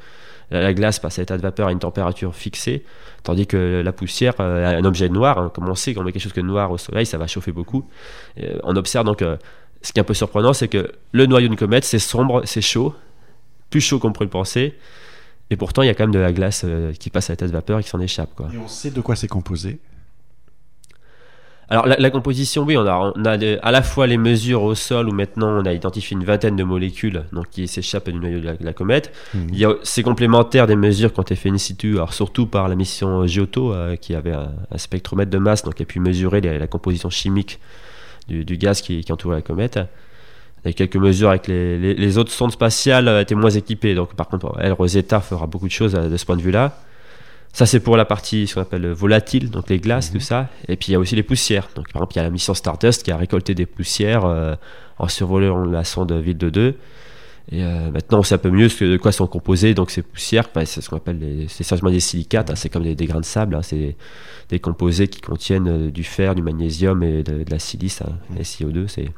la 0.50 0.74
glace 0.74 0.98
passe 0.98 1.18
à 1.18 1.22
l'état 1.22 1.38
de 1.38 1.42
vapeur 1.42 1.68
à 1.68 1.72
une 1.72 1.78
température 1.78 2.34
fixée, 2.34 2.84
tandis 3.22 3.46
que 3.46 3.80
la 3.82 3.92
poussière, 3.92 4.38
un 4.38 4.84
objet 4.84 5.08
noir, 5.08 5.38
hein, 5.38 5.50
comme 5.54 5.66
on 5.66 5.74
sait, 5.74 5.94
quand 5.94 6.02
on 6.02 6.04
met 6.04 6.12
quelque 6.12 6.22
chose 6.22 6.34
que 6.34 6.42
noir 6.42 6.70
au 6.70 6.76
soleil, 6.76 7.06
ça 7.06 7.16
va 7.16 7.26
chauffer 7.26 7.52
beaucoup. 7.52 7.88
on 8.64 8.76
observe 8.76 9.06
donc 9.06 9.24
ce 9.84 9.92
qui 9.92 9.98
est 9.98 10.02
un 10.02 10.04
peu 10.04 10.14
surprenant, 10.14 10.54
c'est 10.54 10.68
que 10.68 10.92
le 11.12 11.26
noyau 11.26 11.48
d'une 11.48 11.58
comète, 11.58 11.84
c'est 11.84 11.98
sombre, 11.98 12.42
c'est 12.46 12.62
chaud, 12.62 12.94
plus 13.68 13.82
chaud 13.82 13.98
qu'on 13.98 14.12
pourrait 14.12 14.24
le 14.24 14.30
penser. 14.30 14.74
Et 15.50 15.56
pourtant, 15.56 15.82
il 15.82 15.86
y 15.86 15.90
a 15.90 15.94
quand 15.94 16.04
même 16.04 16.14
de 16.14 16.18
la 16.18 16.32
glace 16.32 16.62
euh, 16.64 16.92
qui 16.94 17.10
passe 17.10 17.28
à 17.28 17.34
l'état 17.34 17.46
de 17.46 17.52
vapeur 17.52 17.78
et 17.78 17.82
qui 17.82 17.90
s'en 17.90 18.00
échappe. 18.00 18.34
Quoi. 18.34 18.48
Et 18.52 18.56
on 18.56 18.66
sait 18.66 18.90
de 18.90 19.00
quoi 19.02 19.14
c'est 19.14 19.28
composé 19.28 19.78
alors 21.70 21.86
la, 21.86 22.10
composition, 22.10 22.62
oui, 22.64 22.76
on 22.76 22.86
a, 22.86 23.12
on 23.16 23.24
a 23.24 23.38
à 23.62 23.70
la 23.70 23.82
fois 23.82 24.06
les 24.06 24.18
mesures 24.18 24.62
au 24.62 24.74
sol 24.74 25.08
où 25.08 25.12
maintenant 25.12 25.48
on 25.48 25.64
a 25.64 25.72
identifié 25.72 26.14
une 26.14 26.22
vingtaine 26.22 26.56
de 26.56 26.62
molécules 26.62 27.24
donc, 27.32 27.48
qui 27.48 27.66
s'échappent 27.66 28.10
du 28.10 28.18
noyau 28.18 28.40
de 28.40 28.56
la, 28.60 28.72
comète. 28.74 29.12
Mhm. 29.32 29.46
Il 29.50 29.58
y 29.58 29.64
a 29.64 29.72
ces 29.82 30.02
complémentaires 30.02 30.66
des 30.66 30.76
mesures 30.76 31.14
qui 31.14 31.20
ont 31.20 31.22
été 31.22 31.36
faites 31.36 31.52
in 31.52 31.56
situ, 31.56 31.94
alors 31.94 32.12
surtout 32.12 32.46
par 32.46 32.68
la 32.68 32.74
mission 32.74 33.26
Giotto 33.26 33.72
euh, 33.72 33.96
qui 33.96 34.14
avait 34.14 34.34
un, 34.34 34.52
spectromètre 34.76 35.30
de 35.30 35.38
masse 35.38 35.62
donc 35.62 35.76
qui 35.76 35.82
a 35.82 35.86
pu 35.86 36.00
mesurer 36.00 36.42
la 36.42 36.66
composition 36.66 37.08
chimique 37.08 37.60
du, 38.28 38.56
gaz 38.56 38.80
qui, 38.80 39.02
qui 39.02 39.12
entourait 39.12 39.36
la 39.36 39.42
comète. 39.42 39.78
Avec 40.64 40.76
quelques 40.76 40.96
mesures 40.96 41.28
avec 41.28 41.46
les, 41.46 42.18
autres 42.18 42.32
sondes 42.32 42.52
spatiales 42.52 43.08
étaient 43.20 43.34
moins 43.34 43.50
équipées. 43.50 43.94
Donc, 43.94 44.14
par 44.14 44.28
contre, 44.28 44.56
elle, 44.58 44.72
Rosetta 44.72 45.20
fera 45.20 45.46
beaucoup 45.46 45.66
de 45.66 45.72
choses 45.72 45.94
euh, 45.94 46.08
de 46.08 46.16
ce 46.16 46.24
point 46.24 46.36
de 46.36 46.42
vue-là. 46.42 46.78
Ça, 47.52 47.66
c'est 47.66 47.80
pour 47.80 47.96
la 47.96 48.04
partie, 48.04 48.46
ce 48.46 48.54
qu'on 48.54 48.62
appelle 48.62 48.90
volatile, 48.90 49.50
donc 49.50 49.68
les 49.68 49.78
glaces, 49.78 50.08
tout 50.08 50.16
mhm. 50.16 50.20
ça. 50.20 50.48
Et 50.66 50.76
puis, 50.76 50.88
il 50.88 50.92
y 50.92 50.94
a 50.94 50.98
aussi 50.98 51.14
les 51.16 51.22
poussières. 51.22 51.68
Donc, 51.76 51.92
par 51.92 52.00
exemple, 52.00 52.14
il 52.14 52.16
y 52.16 52.20
a 52.20 52.22
la 52.24 52.30
mission 52.30 52.54
Stardust 52.54 53.02
qui 53.02 53.12
a 53.12 53.16
récolté 53.16 53.54
des 53.54 53.66
poussières 53.66 54.24
euh, 54.24 54.54
en 54.98 55.06
survolant 55.06 55.64
la 55.64 55.84
sonde 55.84 56.12
Ville 56.12 56.38
de 56.38 56.48
2. 56.48 56.74
Et 57.52 57.62
maintenant, 57.62 58.20
on 58.20 58.22
sait 58.22 58.36
un 58.36 58.38
peu 58.38 58.50
mieux 58.50 58.68
de 58.68 58.96
quoi 58.96 59.12
sont 59.12 59.26
composées 59.26 59.74
donc 59.74 59.90
ces 59.90 60.02
poussières. 60.02 60.48
c'est 60.54 60.80
ce 60.80 60.88
qu'on 60.88 60.96
appelle 60.96 61.18
les, 61.18 61.46
c'est 61.48 61.60
essentiellement 61.60 61.92
des 61.92 62.00
silicates. 62.00 62.50
Hein. 62.50 62.56
c'est 62.56 62.70
comme 62.70 62.82
des, 62.82 63.06
grains 63.06 63.20
de 63.20 63.24
sable. 63.24 63.54
Hein. 63.54 63.62
c'est 63.62 63.96
des 64.48 64.58
composés 64.58 65.08
qui 65.08 65.20
contiennent 65.20 65.68
euh, 65.68 65.90
du 65.90 66.04
fer, 66.04 66.34
du 66.34 66.42
magnésium 66.42 67.02
et 67.02 67.22
de, 67.22 67.44
la 67.48 67.58
silice, 67.58 68.02
hein, 68.02 68.14
mmh. 68.30 68.40
SiO2. 68.40 68.88
C'est... 68.88 69.10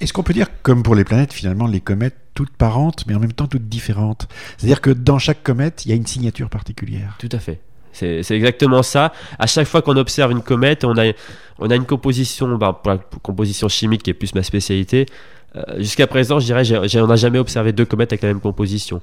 Est-ce 0.00 0.12
qu'on 0.12 0.22
peut 0.22 0.34
dire, 0.34 0.48
comme 0.62 0.82
pour 0.82 0.94
les 0.94 1.04
planètes, 1.04 1.32
finalement, 1.32 1.66
les 1.66 1.80
comètes 1.80 2.16
toutes 2.34 2.50
parentes, 2.50 3.04
mais 3.06 3.14
en 3.14 3.20
même 3.20 3.32
temps 3.32 3.46
toutes 3.46 3.68
différentes? 3.68 4.28
C'est-à-dire 4.56 4.80
que 4.80 4.90
dans 4.90 5.18
chaque 5.18 5.42
comète, 5.42 5.86
il 5.86 5.88
y 5.88 5.92
a 5.92 5.94
une 5.94 6.06
signature 6.06 6.48
particulière. 6.50 7.16
Tout 7.18 7.28
à 7.32 7.38
fait. 7.38 7.60
C'est, 7.92 8.28
exactement 8.32 8.82
ça. 8.82 9.12
À 9.38 9.46
chaque 9.46 9.68
fois 9.68 9.80
qu'on 9.80 9.96
observe 9.96 10.32
une 10.32 10.42
comète, 10.42 10.84
on 10.84 10.98
a, 10.98 11.12
on 11.58 11.70
a 11.70 11.76
une 11.76 11.86
composition, 11.86 12.56
bah, 12.56 12.78
pour 12.82 12.92
la 12.92 12.98
composition 13.22 13.68
chimique 13.68 14.02
qui 14.02 14.10
est 14.10 14.14
plus 14.14 14.34
ma 14.34 14.42
spécialité. 14.42 15.06
Euh, 15.56 15.62
jusqu'à 15.78 16.06
présent, 16.06 16.38
je 16.40 16.46
dirais, 16.46 16.96
on 16.96 17.06
n'a 17.06 17.16
jamais 17.16 17.38
observé 17.38 17.72
deux 17.72 17.84
comètes 17.84 18.12
avec 18.12 18.22
la 18.22 18.28
même 18.28 18.40
composition. 18.40 19.00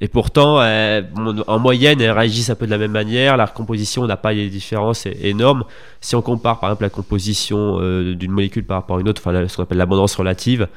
Et 0.00 0.08
pourtant, 0.08 0.60
euh, 0.60 1.02
en 1.46 1.58
moyenne, 1.58 2.00
elles 2.00 2.10
réagissent 2.10 2.50
un 2.50 2.54
peu 2.54 2.66
de 2.66 2.70
la 2.70 2.76
même 2.76 2.90
manière. 2.90 3.36
La 3.36 3.46
composition 3.46 4.06
n'a 4.06 4.18
pas 4.18 4.34
des 4.34 4.50
différences 4.50 5.06
énormes. 5.06 5.64
Si 6.02 6.14
on 6.14 6.22
compare 6.22 6.60
par 6.60 6.70
exemple 6.70 6.82
la 6.82 6.90
composition 6.90 7.78
euh, 7.80 8.14
d'une 8.14 8.30
molécule 8.30 8.64
par 8.64 8.78
rapport 8.78 8.98
à 8.98 9.00
une 9.00 9.08
autre, 9.08 9.22
enfin 9.24 9.48
ce 9.48 9.56
qu'on 9.56 9.62
appelle 9.62 9.78
l'abondance 9.78 10.14
relative 10.16 10.68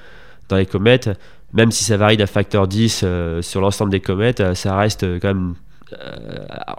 dans 0.48 0.56
les 0.56 0.66
comètes, 0.66 1.10
même 1.52 1.72
si 1.72 1.84
ça 1.84 1.98
varie 1.98 2.16
d'un 2.16 2.28
facteur 2.28 2.68
10 2.68 3.02
euh, 3.04 3.42
sur 3.42 3.60
l'ensemble 3.60 3.92
des 3.92 4.00
comètes, 4.00 4.54
ça 4.54 4.78
reste 4.78 5.06
quand 5.20 5.28
même 5.28 5.56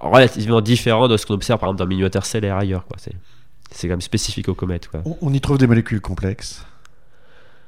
relativement 0.00 0.60
différent 0.60 1.08
de 1.08 1.16
ce 1.16 1.26
qu'on 1.26 1.34
observe 1.34 1.58
par 1.58 1.68
exemple 1.68 1.80
dans 1.80 1.84
le 1.84 1.94
milieu 1.94 2.06
interstellaire 2.06 2.56
ailleurs. 2.56 2.86
C'est 3.70 3.86
quand 3.86 3.92
même 3.92 4.00
spécifique 4.00 4.48
aux 4.48 4.54
comètes. 4.54 4.88
Quoi. 4.88 5.02
On 5.20 5.32
y 5.32 5.40
trouve 5.40 5.58
des 5.58 5.66
molécules 5.66 6.00
complexes 6.00 6.64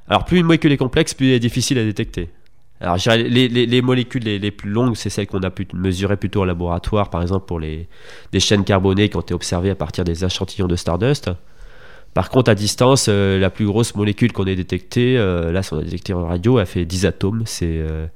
Alors 0.08 0.24
plus 0.24 0.38
une 0.38 0.46
molécule 0.46 0.72
est 0.72 0.76
complexe, 0.76 1.14
plus 1.14 1.28
elle 1.28 1.34
est 1.34 1.40
difficile 1.40 1.78
à 1.78 1.84
détecter. 1.84 2.30
Alors, 2.80 2.96
les, 3.06 3.48
les, 3.48 3.66
les, 3.66 3.82
molécules 3.82 4.24
les, 4.24 4.40
les 4.40 4.50
plus 4.50 4.68
longues, 4.68 4.96
c'est 4.96 5.08
celles 5.08 5.28
qu'on 5.28 5.42
a 5.44 5.50
pu 5.50 5.68
mesurer 5.72 6.16
plutôt 6.16 6.40
au 6.40 6.44
laboratoire, 6.44 7.10
par 7.10 7.22
exemple 7.22 7.46
pour 7.46 7.60
les, 7.60 7.86
des 8.32 8.40
chaînes 8.40 8.64
carbonées 8.64 9.08
qui 9.08 9.16
ont 9.16 9.20
été 9.20 9.34
observées 9.34 9.70
à 9.70 9.76
partir 9.76 10.02
des 10.02 10.24
échantillons 10.24 10.66
de 10.66 10.74
Stardust. 10.74 11.30
Par 12.12 12.28
contre, 12.28 12.50
à 12.50 12.54
distance, 12.54 13.06
euh, 13.08 13.38
la 13.38 13.50
plus 13.50 13.66
grosse 13.66 13.94
molécule 13.94 14.32
qu'on 14.32 14.46
ait 14.46 14.56
détectée, 14.56 15.16
euh, 15.16 15.50
là, 15.52 15.62
on 15.70 15.78
a 15.78 15.82
détecté 15.82 16.12
en 16.12 16.26
radio, 16.26 16.58
a 16.58 16.66
fait 16.66 16.84
10 16.84 17.06
atomes. 17.06 17.44
C'est 17.46 17.78
euh, 17.78 18.06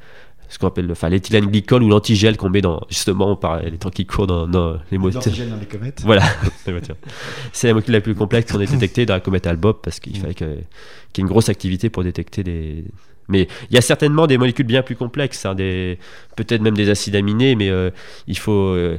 ce 0.49 0.59
qu'on 0.59 0.69
appelle 0.69 0.91
enfin, 0.91 1.09
l'éthylène 1.09 1.47
glycol 1.47 1.83
ou 1.83 1.88
l'antigel 1.88 2.37
qu'on 2.37 2.50
met 2.50 2.61
dans, 2.61 2.81
justement, 2.88 3.37
par 3.37 3.61
les 3.62 3.79
temps 3.79 3.91
qui 3.91 4.07
courent 4.07 4.26
dans, 4.26 4.47
dans 4.47 4.79
les 4.91 4.99
molécules. 4.99 5.23
L'antigel 5.26 5.50
dans 5.50 5.57
les 5.57 5.67
comètes 5.67 6.03
Voilà. 6.05 6.23
c'est 7.53 7.69
la 7.69 7.75
molécule 7.75 7.95
la 7.95 8.00
plus 8.00 8.15
complexe 8.15 8.53
qu'on 8.53 8.61
ait 8.61 8.67
détectée 8.67 9.07
dans 9.07 9.15
la 9.15 9.21
comète 9.21 9.47
Albop 9.47 9.81
parce 9.83 10.00
qu'il 10.00 10.19
fallait 10.19 10.35
qu'il 10.35 10.47
y 10.47 10.50
ait 10.50 11.21
une 11.21 11.26
grosse 11.26 11.49
activité 11.49 11.91
pour 11.91 12.05
détecter 12.05 12.43
des 12.43 12.85
Mais 13.29 13.49
il 13.71 13.75
y 13.75 13.79
a 13.79 13.83
certainement 13.83 14.26
des 14.26 14.38
molécules 14.38 14.67
bien 14.67 14.83
plus 14.83 14.97
complexes, 14.97 15.47
hein, 15.47 15.55
des, 15.55 15.99
peut-être 16.37 16.62
même 16.62 16.76
des 16.76 16.91
acides 16.91 17.17
aminés, 17.17 17.57
mais 17.57 17.71
euh, 17.71 17.91
il 18.26 18.38
faut, 18.38 18.53
euh, 18.53 18.99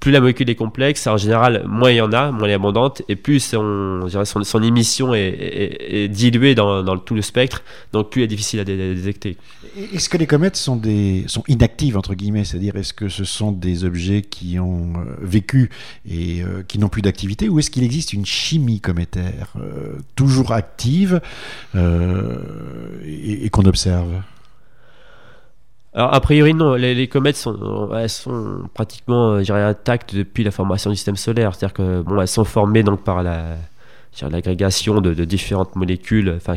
plus 0.00 0.12
la 0.12 0.20
molécule 0.20 0.48
est 0.48 0.54
complexe, 0.54 1.06
en 1.06 1.16
général, 1.16 1.64
moins 1.66 1.90
il 1.90 1.96
y 1.96 2.00
en 2.00 2.12
a, 2.12 2.30
moins 2.30 2.44
elle 2.44 2.50
est 2.50 2.54
abondante, 2.54 3.02
et 3.08 3.16
plus 3.16 3.40
son, 3.40 4.06
son, 4.24 4.44
son 4.44 4.62
émission 4.62 5.12
est, 5.12 6.08
diluée 6.08 6.54
dans, 6.54 6.98
tout 6.98 7.14
le 7.14 7.22
spectre, 7.22 7.62
donc 7.92 8.10
plus 8.10 8.20
elle 8.20 8.26
est 8.26 8.28
difficile 8.28 8.60
à, 8.60 8.64
détecter. 8.64 9.36
Est-ce 9.94 10.08
que 10.08 10.16
les 10.16 10.26
comètes 10.26 10.56
sont, 10.56 10.76
des, 10.76 11.24
sont 11.26 11.42
inactives, 11.48 11.96
entre 11.96 12.14
guillemets? 12.14 12.44
C'est-à-dire, 12.44 12.76
est-ce 12.76 12.92
que 12.92 13.08
ce 13.08 13.24
sont 13.24 13.52
des 13.52 13.84
objets 13.84 14.22
qui 14.22 14.58
ont 14.58 14.92
euh, 14.96 15.16
vécu 15.20 15.70
et 16.08 16.42
euh, 16.42 16.62
qui 16.66 16.78
n'ont 16.78 16.88
plus 16.88 17.02
d'activité, 17.02 17.48
ou 17.48 17.58
est-ce 17.58 17.70
qu'il 17.70 17.84
existe 17.84 18.12
une 18.12 18.26
chimie 18.26 18.80
cométaire 18.80 19.52
euh, 19.56 19.98
toujours 20.14 20.52
active 20.52 21.20
et 21.74 23.50
qu'on 23.50 23.64
observe? 23.64 24.22
Alors, 25.94 26.14
a 26.14 26.20
priori, 26.20 26.54
non. 26.54 26.74
Les, 26.74 27.08
comètes 27.08 27.36
sont, 27.36 27.90
sont 28.08 28.68
pratiquement, 28.72 29.32
euh, 29.32 29.42
dirais, 29.42 29.62
intactes 29.62 30.14
depuis 30.14 30.44
la 30.44 30.50
formation 30.50 30.90
du 30.90 30.96
système 30.96 31.16
solaire. 31.16 31.54
C'est-à-dire 31.54 31.74
que, 31.74 32.02
bon, 32.02 32.20
elles 32.20 32.28
sont 32.28 32.44
formées 32.44 32.82
donc 32.82 33.02
par 33.02 33.22
la, 33.22 33.56
l'agrégation 34.22 35.00
de, 35.00 35.24
différentes 35.24 35.76
molécules, 35.76 36.34
enfin, 36.36 36.54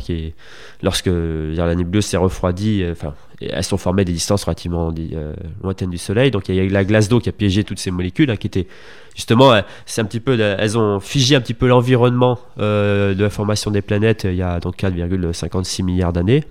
lorsque 0.82 1.08
la 1.08 1.76
nébuleuse 1.76 2.06
s'est 2.06 2.18
refroidie, 2.18 2.84
euh, 2.84 2.92
enfin, 2.94 3.14
elles 3.42 3.64
sont 3.64 3.78
formées 3.78 4.02
à 4.02 4.06
des 4.06 4.14
distances 4.14 4.44
relativement 4.44 4.94
euh, 4.98 5.34
lointaines 5.64 5.90
du 5.90 5.98
Soleil. 5.98 6.32
Donc, 6.32 6.50
il 6.50 6.56
y 6.56 6.60
a 6.60 6.66
la 6.66 6.84
glace 6.84 7.10
d'eau 7.10 7.20
qui 7.20 7.30
a 7.30 7.32
piégé 7.32 7.64
toutes 7.64 7.80
ces 7.80 7.92
molécules, 7.92 8.30
hein, 8.30 8.36
qui 8.36 8.48
étaient 8.48 8.68
justement, 9.16 9.54
c'est 9.86 10.02
un 10.02 10.06
petit 10.06 10.20
peu, 10.20 10.40
elles 10.40 10.78
ont 10.78 11.00
figé 11.00 11.36
un 11.36 11.42
petit 11.42 11.54
peu 11.54 11.68
l'environnement 11.68 12.40
de 12.58 13.16
la 13.18 13.30
formation 13.30 13.70
des 13.70 13.82
planètes 13.82 14.24
il 14.24 14.36
y 14.36 14.42
a 14.42 14.62
donc 14.62 14.78
4,56 14.78 15.84
milliards 15.84 16.14
d'années. 16.14 16.46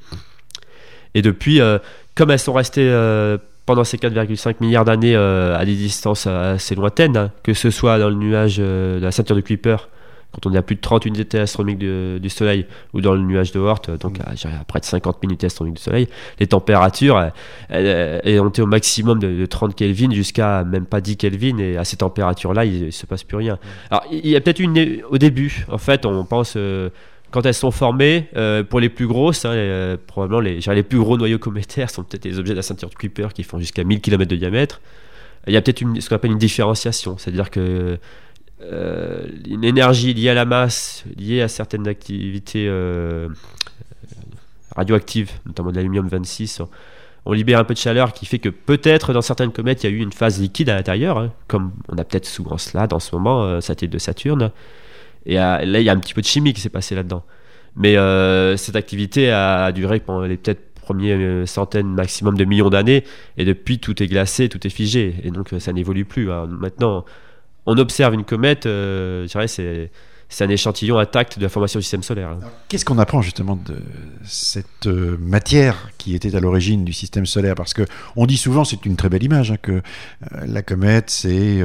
Et 1.14 1.22
depuis, 1.22 1.60
comme 2.20 2.30
elles 2.30 2.38
sont 2.38 2.52
restées 2.52 2.88
euh, 2.88 3.38
pendant 3.66 3.84
ces 3.84 3.96
4,5 3.96 4.56
milliards 4.60 4.84
d'années 4.84 5.14
euh, 5.16 5.56
à 5.56 5.64
des 5.64 5.74
distances 5.74 6.26
assez 6.26 6.74
lointaines, 6.74 7.16
hein, 7.16 7.30
que 7.42 7.54
ce 7.54 7.70
soit 7.70 7.98
dans 7.98 8.10
le 8.10 8.16
nuage 8.16 8.56
euh, 8.58 8.98
de 8.98 9.04
la 9.04 9.10
ceinture 9.10 9.36
de 9.36 9.40
Kuiper, 9.40 9.88
quand 10.32 10.46
on 10.48 10.54
est 10.54 10.58
à 10.58 10.62
plus 10.62 10.76
de 10.76 10.80
30 10.80 11.06
unités 11.06 11.38
astronomiques 11.38 11.78
du, 11.78 12.30
Soleil, 12.30 12.66
ou 12.92 13.00
dans 13.00 13.14
le 13.14 13.20
nuage 13.20 13.52
de 13.52 13.58
Oort, 13.58 13.82
donc 14.00 14.18
à, 14.20 14.34
près 14.66 14.80
de 14.80 14.84
50 14.84 15.18
unités 15.22 15.46
astronomiques 15.46 15.78
du 15.78 15.82
Soleil, 15.82 16.08
les 16.38 16.46
températures 16.46 17.30
elles, 17.68 18.20
elles, 18.24 18.38
au 18.40 18.66
maximum 18.66 19.18
de, 19.18 19.46
30 19.46 19.74
Kelvin 19.74 20.12
jusqu'à 20.12 20.64
même 20.64 20.86
pas 20.86 21.00
10 21.00 21.16
Kelvin, 21.16 21.58
et 21.58 21.76
à 21.76 21.84
ces 21.84 21.96
températures-là, 21.96 22.64
il, 22.64 22.86
ne 22.86 22.90
se 22.90 23.06
passe 23.06 23.24
plus 23.24 23.36
rien. 23.36 23.58
Alors, 23.90 24.04
il 24.10 24.28
y 24.28 24.36
a 24.36 24.40
peut-être 24.40 24.60
une 24.60 25.02
au 25.08 25.18
début, 25.18 25.66
en 25.70 25.78
fait, 25.78 26.06
on 26.06 26.24
pense 26.24 26.56
quand 27.30 27.46
elles 27.46 27.54
sont 27.54 27.70
formées, 27.70 28.28
euh, 28.36 28.62
pour 28.64 28.80
les 28.80 28.88
plus 28.88 29.06
grosses, 29.06 29.44
hein, 29.44 29.52
euh, 29.52 29.96
probablement 30.06 30.40
les, 30.40 30.58
les 30.58 30.82
plus 30.82 30.98
gros 30.98 31.16
noyaux 31.16 31.38
cométaires 31.38 31.90
sont 31.90 32.02
peut-être 32.02 32.24
les 32.24 32.38
objets 32.38 32.52
de 32.52 32.58
la 32.58 32.62
ceinture 32.62 32.90
de 32.90 32.94
Kuiper 32.94 33.28
qui 33.34 33.42
font 33.42 33.58
jusqu'à 33.58 33.84
1000 33.84 34.00
km 34.00 34.28
de 34.28 34.36
diamètre. 34.36 34.80
Il 35.46 35.54
y 35.54 35.56
a 35.56 35.62
peut-être 35.62 35.82
ce 36.00 36.08
qu'on 36.08 36.16
appelle 36.16 36.32
une 36.32 36.38
différenciation, 36.38 37.16
c'est-à-dire 37.16 37.50
que 37.50 37.98
euh, 38.62 39.26
une 39.48 39.64
énergie 39.64 40.14
liée 40.14 40.30
à 40.30 40.34
la 40.34 40.44
masse, 40.44 41.04
liée 41.16 41.42
à 41.42 41.48
certaines 41.48 41.88
activités 41.88 42.70
radioactives, 44.76 45.30
notamment 45.46 45.70
de 45.70 45.76
l'aluminium 45.76 46.08
26, 46.08 46.62
on 47.26 47.32
libère 47.32 47.58
un 47.58 47.64
peu 47.64 47.74
de 47.74 47.78
chaleur 47.78 48.12
qui 48.12 48.24
fait 48.24 48.38
que 48.38 48.48
peut-être 48.48 49.12
dans 49.12 49.20
certaines 49.20 49.52
comètes 49.52 49.84
il 49.84 49.90
y 49.90 49.92
a 49.92 49.96
eu 49.96 50.00
une 50.00 50.12
phase 50.12 50.40
liquide 50.40 50.70
à 50.70 50.74
l'intérieur, 50.76 51.18
hein, 51.18 51.32
comme 51.48 51.72
on 51.88 51.98
a 51.98 52.04
peut-être 52.04 52.24
souvent 52.26 52.56
cela 52.56 52.86
dans 52.86 52.98
ce 52.98 53.14
moment, 53.14 53.60
satellite 53.60 53.92
de 53.92 53.98
Saturne. 53.98 54.52
Et 55.26 55.34
là, 55.34 55.62
il 55.62 55.82
y 55.82 55.90
a 55.90 55.92
un 55.92 55.98
petit 55.98 56.14
peu 56.14 56.22
de 56.22 56.26
chimie 56.26 56.54
qui 56.54 56.60
s'est 56.60 56.70
passé 56.70 56.94
là-dedans. 56.94 57.24
Mais 57.76 57.96
euh, 57.96 58.56
cette 58.56 58.76
activité 58.76 59.30
a, 59.30 59.72
duré 59.72 60.00
pendant 60.00 60.22
les 60.22 60.36
peut-être 60.36 60.60
premières 60.74 61.18
euh, 61.20 61.46
centaines 61.46 61.88
maximum 61.88 62.36
de 62.36 62.44
millions 62.44 62.70
d'années. 62.70 63.04
Et 63.36 63.44
depuis, 63.44 63.78
tout 63.78 64.02
est 64.02 64.06
glacé, 64.06 64.48
tout 64.48 64.66
est 64.66 64.70
figé. 64.70 65.16
Et 65.22 65.30
donc, 65.30 65.50
ça 65.58 65.72
n'évolue 65.72 66.04
plus. 66.04 66.28
maintenant, 66.48 67.04
on 67.66 67.78
observe 67.78 68.14
une 68.14 68.24
comète, 68.24 68.66
euh, 68.66 69.26
c'est 70.28 70.44
un 70.44 70.48
échantillon 70.48 70.98
intact 70.98 71.38
de 71.38 71.42
la 71.42 71.48
formation 71.48 71.78
du 71.78 71.82
système 71.82 72.02
solaire. 72.02 72.36
Qu'est-ce 72.68 72.84
qu'on 72.84 72.98
apprend 72.98 73.20
justement 73.20 73.56
de 73.56 73.82
cette 74.24 74.86
euh, 74.86 75.16
matière 75.18 75.90
qui 75.98 76.14
était 76.14 76.36
à 76.36 76.40
l'origine 76.40 76.84
du 76.84 76.92
système 76.92 77.26
solaire? 77.26 77.54
Parce 77.56 77.74
que 77.74 77.82
on 78.16 78.26
dit 78.26 78.36
souvent, 78.36 78.64
c'est 78.64 78.86
une 78.86 78.96
très 78.96 79.08
belle 79.08 79.24
image, 79.24 79.50
hein, 79.50 79.56
que 79.60 79.72
euh, 79.72 79.80
la 80.46 80.62
comète 80.62 81.10
c'est 81.10 81.60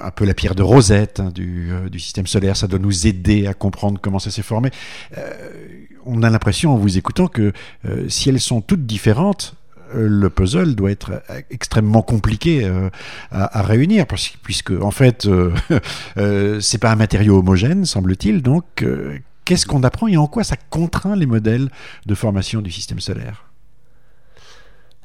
un 0.00 0.10
peu 0.12 0.24
la 0.24 0.34
pierre 0.34 0.54
de 0.54 0.62
Rosette 0.62 1.18
hein, 1.18 1.32
du, 1.34 1.98
système 1.98 2.28
solaire. 2.28 2.56
Ça 2.56 2.68
doit 2.68 2.78
nous 2.78 3.08
aider 3.08 3.48
à 3.48 3.54
comprendre 3.54 4.00
comment 4.00 4.20
ça 4.20 4.30
s'est 4.30 4.42
formé. 4.42 4.70
on 6.04 6.22
a 6.22 6.30
l'impression 6.30 6.72
en 6.72 6.76
vous 6.76 6.98
écoutant 6.98 7.26
que 7.26 7.52
si 8.06 8.28
elles 8.28 8.40
sont 8.40 8.60
toutes 8.60 8.86
différentes, 8.86 9.56
le 9.92 10.28
puzzle 10.30 10.74
doit 10.74 10.90
être 10.90 11.22
euh, 11.30 11.40
extrêmement 11.50 12.02
compliqué 12.02 12.64
euh, 12.64 12.90
à, 13.30 13.62
réunir, 13.62 14.06
puisque 14.42 14.70
en 14.70 14.90
fait, 14.90 15.28
c'est 16.60 16.78
pas 16.78 16.90
un 16.90 16.96
matériau 16.96 17.38
homogène, 17.38 17.84
semble-t-il. 17.84 18.42
Donc, 18.42 18.84
qu'est-ce 19.44 19.66
qu'on 19.66 19.82
apprend 19.82 20.08
et 20.08 20.16
en 20.16 20.26
quoi 20.26 20.44
ça 20.44 20.56
contraint 20.70 21.16
les 21.16 21.26
modèles 21.26 21.68
de 22.06 22.14
formation 22.14 22.60
du 22.62 22.70
système 22.70 23.00
solaire? 23.00 23.44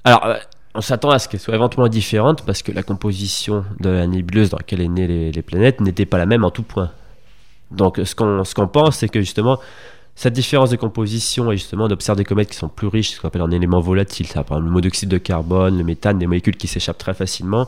Alors, 0.03 0.25
on 0.73 0.81
s'attend 0.81 1.11
à 1.11 1.19
ce 1.19 1.27
qu'elle 1.27 1.39
soit 1.39 1.55
éventuellement 1.55 1.89
différente 1.89 2.45
parce 2.45 2.63
que 2.63 2.71
la 2.71 2.83
composition 2.83 3.65
de 3.79 3.89
la 3.89 4.07
nébuleuse 4.07 4.49
dans 4.49 4.57
laquelle 4.57 4.81
est 4.81 4.87
née 4.87 5.07
les, 5.07 5.31
les 5.31 5.41
planètes 5.41 5.81
n'était 5.81 6.05
pas 6.05 6.17
la 6.17 6.25
même 6.25 6.43
en 6.43 6.51
tout 6.51 6.63
point. 6.63 6.91
Donc, 7.71 7.99
ce 8.03 8.15
qu'on 8.15 8.67
pense, 8.67 8.97
c'est 8.97 9.09
que 9.09 9.19
justement, 9.19 9.59
cette 10.21 10.33
différence 10.33 10.69
de 10.69 10.75
composition 10.75 11.51
et 11.51 11.57
justement 11.57 11.87
d'observer 11.87 12.19
des 12.19 12.25
comètes 12.25 12.51
qui 12.51 12.55
sont 12.55 12.69
plus 12.69 12.85
riches, 12.85 13.15
ce 13.15 13.19
qu'on 13.19 13.29
appelle 13.29 13.41
en 13.41 13.49
éléments 13.49 13.79
volatiles, 13.79 14.27
ça, 14.27 14.43
par 14.43 14.57
exemple 14.57 14.67
le 14.67 14.73
monoxyde 14.73 15.09
de 15.09 15.17
carbone, 15.17 15.79
le 15.79 15.83
méthane, 15.83 16.19
des 16.19 16.27
molécules 16.27 16.57
qui 16.57 16.67
s'échappent 16.67 16.99
très 16.99 17.15
facilement, 17.15 17.67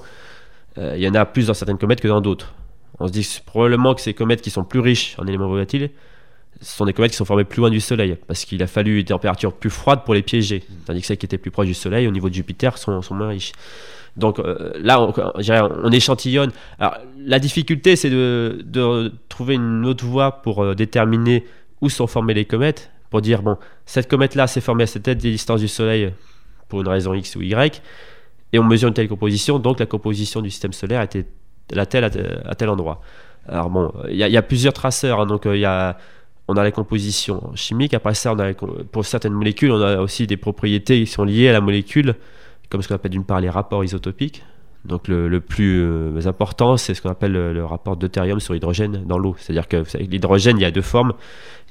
euh, 0.78 0.94
il 0.96 1.02
y 1.02 1.08
en 1.08 1.16
a 1.16 1.26
plus 1.26 1.48
dans 1.48 1.56
certaines 1.56 1.80
comètes 1.80 2.00
que 2.00 2.08
dans 2.08 2.22
d'autres. 2.22 2.54
On 3.00 3.08
se 3.08 3.12
dit 3.12 3.28
probablement 3.44 3.96
que 3.96 4.02
ces 4.02 4.14
comètes 4.14 4.44
qui 4.44 4.52
sont 4.52 4.64
plus 4.64 4.82
riches 4.82 5.16
en 5.18 5.26
éléments 5.26 5.48
volatiles, 5.48 5.90
ce 6.62 6.78
sont 6.78 6.86
des 6.86 6.94
comètes 6.94 7.10
qui 7.10 7.18
sont 7.18 7.26
formées 7.26 7.44
plus 7.44 7.60
loin 7.60 7.72
du 7.72 7.82
Soleil, 7.82 8.18
parce 8.28 8.46
qu'il 8.46 8.62
a 8.62 8.68
fallu 8.68 9.02
des 9.02 9.10
températures 9.10 9.54
plus 9.54 9.72
froides 9.72 10.04
pour 10.06 10.14
les 10.14 10.22
piéger, 10.22 10.64
tandis 10.86 11.02
que 11.02 11.08
celles 11.08 11.18
qui 11.18 11.26
étaient 11.26 11.40
plus 11.40 11.50
proches 11.50 11.66
du 11.66 11.74
Soleil, 11.74 12.08
au 12.08 12.12
niveau 12.12 12.30
de 12.30 12.36
Jupiter, 12.36 12.78
sont, 12.78 13.02
moins 13.10 13.30
riches. 13.30 13.54
Donc 14.16 14.38
euh, 14.38 14.74
là, 14.80 15.02
on, 15.02 15.12
on, 15.18 15.92
échantillonne. 15.92 16.52
La 17.26 17.40
difficulté, 17.40 17.96
c'est 17.96 18.12
de, 18.12 18.62
de, 18.64 19.12
trouver 19.28 19.56
une 19.56 19.88
autre 19.88 20.06
voie 20.06 20.44
pour 20.44 20.64
euh, 20.64 20.76
déterminer 20.76 21.46
où 21.84 21.90
sont 21.90 22.08
formées 22.08 22.34
les 22.34 22.46
comètes 22.46 22.90
pour 23.10 23.22
dire 23.22 23.44
bon, 23.44 23.58
cette 23.86 24.10
comète-là 24.10 24.48
s'est 24.48 24.62
formée 24.62 24.84
à 24.84 24.88
cette 24.88 25.04
tête 25.04 25.18
des 25.18 25.32
distances 25.32 25.60
du 25.60 25.68
Soleil 25.68 26.14
pour 26.70 26.80
une 26.80 26.88
raison 26.88 27.14
X 27.14 27.36
ou 27.36 27.42
Y, 27.42 27.82
et 28.54 28.60
on 28.60 28.64
mesure 28.64 28.88
une 28.88 28.94
telle 28.94 29.10
composition, 29.10 29.60
donc 29.60 29.80
la 29.80 29.86
composition 29.86 30.42
du 30.42 30.50
système 30.50 30.72
solaire 30.72 31.02
était 31.02 31.26
la 31.72 31.86
telle 31.86 32.06
à, 32.06 32.56
tel 32.56 32.70
endroit. 32.70 33.02
Alors 33.48 33.70
bon, 33.70 33.92
il 34.10 34.16
y, 34.16 34.38
a 34.38 34.42
plusieurs 34.42 34.72
traceurs, 34.72 35.20
hein, 35.20 35.26
donc 35.26 35.46
euh, 35.46 35.58
il 35.58 35.60
y 35.60 35.66
a, 35.66 35.98
on 36.48 36.56
a 36.56 36.64
la 36.64 36.72
composition 36.72 37.52
chimique, 37.54 37.94
après 37.94 38.14
ça, 38.14 38.34
on 38.34 38.40
a, 38.40 38.54
pour 38.54 39.06
certaines 39.06 39.34
molécules, 39.34 39.72
on 39.72 39.82
a 39.82 39.98
aussi 39.98 40.26
des 40.26 40.38
propriétés 40.38 41.02
qui 41.02 41.08
sont 41.08 41.26
liées 41.26 41.50
à 41.50 41.54
la 41.54 41.62
molécule, 41.62 42.16
comme 42.70 42.82
ce 42.82 42.88
qu'on 42.88 42.96
appelle 42.96 43.12
d'une 43.12 43.26
part 43.26 43.42
les 43.42 43.50
rapports 43.50 43.84
isotopiques, 43.84 44.44
donc 44.86 45.08
le, 45.08 45.40
plus 45.40 45.82
euh, 45.82 46.20
important, 46.26 46.76
c'est 46.76 46.94
ce 46.94 47.02
qu'on 47.02 47.10
appelle 47.10 47.32
le, 47.32 47.66
rapport 47.66 47.96
deutérium 47.96 48.42
sur 48.42 48.54
hydrogène 48.54 49.06
dans 49.06 49.18
l'eau. 49.18 49.36
C'est-à-dire 49.40 49.68
que 49.70 49.84
l'hydrogène, 49.98 50.58
il 50.58 50.62
y 50.62 50.66
a 50.66 50.72
deux 50.72 50.82
formes. 50.82 51.14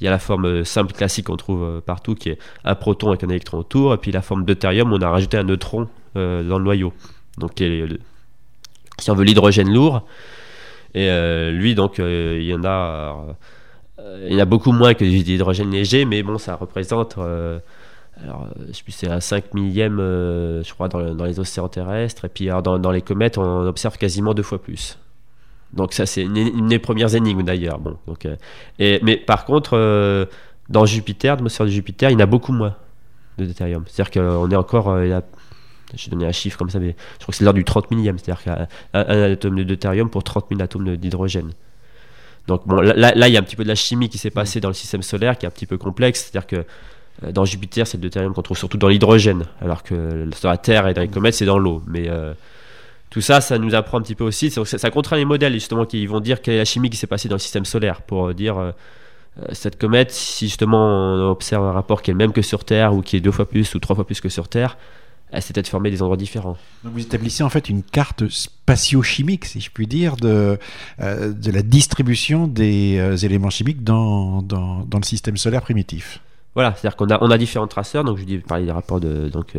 Il 0.01 0.05
y 0.05 0.09
a 0.09 0.11
la 0.11 0.19
forme 0.19 0.47
euh, 0.47 0.65
simple 0.65 0.95
classique 0.95 1.27
qu'on 1.27 1.37
trouve 1.37 1.63
euh, 1.63 1.81
partout, 1.83 2.15
qui 2.15 2.31
est 2.31 2.39
un 2.65 2.75
proton 2.75 3.09
avec 3.09 3.23
un 3.23 3.29
électron 3.29 3.59
autour, 3.59 3.93
et 3.93 3.99
puis 3.99 4.13
la 4.13 4.23
forme 4.23 4.45
deutérium, 4.47 4.93
on 4.93 5.01
a 5.01 5.11
rajouté 5.11 5.37
un 5.37 5.45
neutron 5.45 5.89
dans 6.15 6.59
le 6.59 6.65
noyau. 6.65 6.93
Donc 7.39 7.53
si 7.57 9.11
on 9.11 9.15
veut 9.15 9.25
l'hydrogène 9.25 9.73
lourd, 9.73 10.07
et 10.95 11.09
lui, 11.53 11.75
donc, 11.75 11.97
il 11.99 12.43
y 12.43 12.55
en 12.55 12.65
a, 12.65 13.17
il 14.27 14.35
y 14.35 14.37
en 14.37 14.41
a 14.41 14.45
beaucoup 14.45 14.73
moins 14.73 14.93
que 14.93 15.05
l'hydrogène 15.05 15.71
léger, 15.71 16.05
mais 16.05 16.23
bon, 16.23 16.37
ça 16.37 16.55
représente 16.55 17.17
alors, 18.21 18.49
euh, 18.59 18.67
je 18.69 18.93
c'est 18.93 19.09
un 19.09 19.21
5 19.21 19.55
millième, 19.55 19.99
euh, 19.99 20.63
je 20.63 20.73
crois, 20.73 20.89
dans, 20.89 21.25
les 21.25 21.41
océans 21.41 21.69
terrestres. 21.69 22.27
Et 22.27 22.29
puis, 22.29 22.49
dans, 22.63 22.91
les 22.91 23.03
comètes, 23.03 23.39
on 23.39 23.67
observe 23.67 23.97
quasiment 23.97 24.35
deux 24.35 24.43
fois 24.43 24.61
plus. 24.61 24.99
Donc, 25.73 25.95
ça, 25.95 26.05
c'est 26.05 26.23
une, 26.23 26.69
des 26.69 26.79
premières 26.79 27.15
énigmes 27.15 27.43
d'ailleurs. 27.43 27.79
Bon, 27.79 27.97
donc, 28.07 28.27
euh, 28.27 28.37
et, 28.79 29.01
mais 29.03 29.17
par 29.17 29.45
contre, 29.45 30.29
dans 30.69 30.85
Jupiter, 30.85 31.35
l'atmosphère 31.35 31.67
de 31.67 31.71
Jupiter, 31.71 32.11
il 32.11 32.15
y 32.15 32.17
en 32.17 32.21
a 32.21 32.27
beaucoup 32.27 32.53
moins 32.53 32.77
de 33.39 33.47
deutérium. 33.47 33.85
C'est-à-dire 33.87 34.23
qu'on 34.23 34.51
est 34.51 34.57
encore. 34.57 34.95
j'ai 35.95 36.11
donné 36.11 36.27
un 36.27 36.33
chiffre 36.33 36.59
comme 36.59 36.71
ça, 36.71 36.79
mais 36.79 36.95
je 37.15 37.23
crois 37.23 37.33
que 37.33 37.37
c'est 37.37 37.45
l'heure 37.45 37.55
du 37.55 37.65
30 37.65 37.91
millième. 37.91 38.19
C'est-à-dire 38.19 38.43
y 38.47 38.51
a 38.51 38.69
un, 38.93 39.33
atome 39.33 39.57
de 39.57 39.65
deutérium 39.65 40.11
pour 40.11 40.23
30 40.23 40.47
000 40.51 40.61
atomes 40.61 40.97
d'hydrogène. 40.97 41.53
Donc, 42.49 42.67
bon, 42.67 42.81
là, 42.81 43.15
là, 43.15 43.29
il 43.29 43.33
y 43.33 43.37
a 43.37 43.41
un 43.41 43.43
petit 43.43 43.57
peu 43.57 43.63
de 43.63 43.69
la 43.69 43.77
chimie 43.77 44.09
qui 44.09 44.19
s'est 44.19 44.31
passée 44.31 44.61
dans 44.61 44.69
le 44.69 44.75
système 44.75 45.03
solaire 45.03 45.39
qui 45.39 45.47
est 45.47 45.49
un 45.49 45.53
petit 45.53 45.67
peu 45.67 45.79
complexe. 45.79 46.25
C'est-à-dire 46.25 46.47
que 46.47 46.57
euh, 46.57 46.65
dans 47.31 47.45
Jupiter, 47.45 47.87
c'est 47.87 47.97
le 47.97 48.03
deutérium 48.03 48.35
qu'on 48.35 48.43
trouve 48.43 48.59
surtout 48.59 48.79
dans 48.79 48.89
l'hydrogène, 48.89 49.45
alors 49.61 49.83
que 49.83 50.29
sur 50.35 50.49
la 50.49 50.57
Terre 50.57 50.89
et 50.89 50.95
dans 50.95 51.03
les 51.03 51.09
comètes, 51.09 51.35
c'est 51.35 51.45
dans 51.45 51.59
l'eau. 51.59 51.83
Mais 51.87 52.09
euh, 52.09 52.33
tout 53.11 53.21
ça, 53.21 53.41
ça 53.41 53.59
nous 53.59 53.75
apprend 53.75 53.99
un 53.99 54.03
petit 54.03 54.15
peu 54.15 54.25
aussi. 54.25 54.51
Ça, 54.51 54.91
contraint 54.91 55.17
les 55.17 55.25
modèles, 55.25 55.53
justement, 55.53 55.85
qui 55.85 56.07
vont 56.07 56.21
dire 56.21 56.43
quelle 56.43 56.55
est 56.55 56.59
la 56.59 56.65
chimie 56.65 56.91
qui 56.91 56.97
s'est 56.97 57.07
passée 57.07 57.29
dans 57.29 57.37
le 57.37 57.41
système 57.41 57.65
solaire, 57.65 58.03
pour 58.03 58.29
euh, 58.29 58.35
dire 58.35 58.73
cette 59.53 59.79
comète, 59.79 60.11
si 60.11 60.47
justement 60.47 61.15
on 61.15 61.31
observe 61.31 61.65
un 61.65 61.73
rapport 61.73 62.03
qui 62.03 62.11
est 62.11 62.15
le 62.15 62.19
même 62.19 62.33
que 62.33 62.43
sur 62.43 62.65
Terre 62.65 62.95
ou 62.95 63.01
qui 63.01 63.17
est 63.17 63.21
deux 63.21 63.31
fois 63.31 63.49
plus 63.49 63.75
ou 63.75 63.79
trois 63.79 63.97
fois 63.97 64.05
plus 64.05 64.21
que 64.21 64.29
sur 64.29 64.49
Terre, 64.49 64.77
elle 65.31 65.41
s'est 65.41 65.55
peut-être 65.55 65.69
formée 65.69 65.91
des 65.91 66.03
endroits 66.03 66.19
différents. 66.19 66.59
Donc 66.85 66.93
vous 66.93 67.01
établissez 67.01 67.43
en 67.43 67.49
fait 67.49 67.71
une 67.71 67.83
carte 67.83 68.29
spatio-chimique, 68.29 69.47
si 69.47 69.61
je 69.61 69.71
puis 69.71 69.87
dire, 69.87 70.17
de, 70.17 70.59
la 70.99 71.63
distribution 71.63 72.47
des 72.47 73.25
éléments 73.25 73.49
chimiques 73.49 73.83
dans, 73.83 74.45
le 74.93 75.03
système 75.05 75.39
solaire 75.39 75.63
primitif. 75.63 76.21
Voilà, 76.55 76.75
c'est-à-dire 76.75 76.97
qu'on 76.97 77.09
a, 77.09 77.19
on 77.23 77.31
a 77.31 77.39
différents 77.39 77.67
traceurs, 77.67 78.05
donc 78.05 78.19
je 78.19 78.25
dis 78.25 78.39
parler 78.39 78.67
des 78.67 78.73
rapports 78.73 79.01
de, 79.01 79.29
donc, 79.29 79.55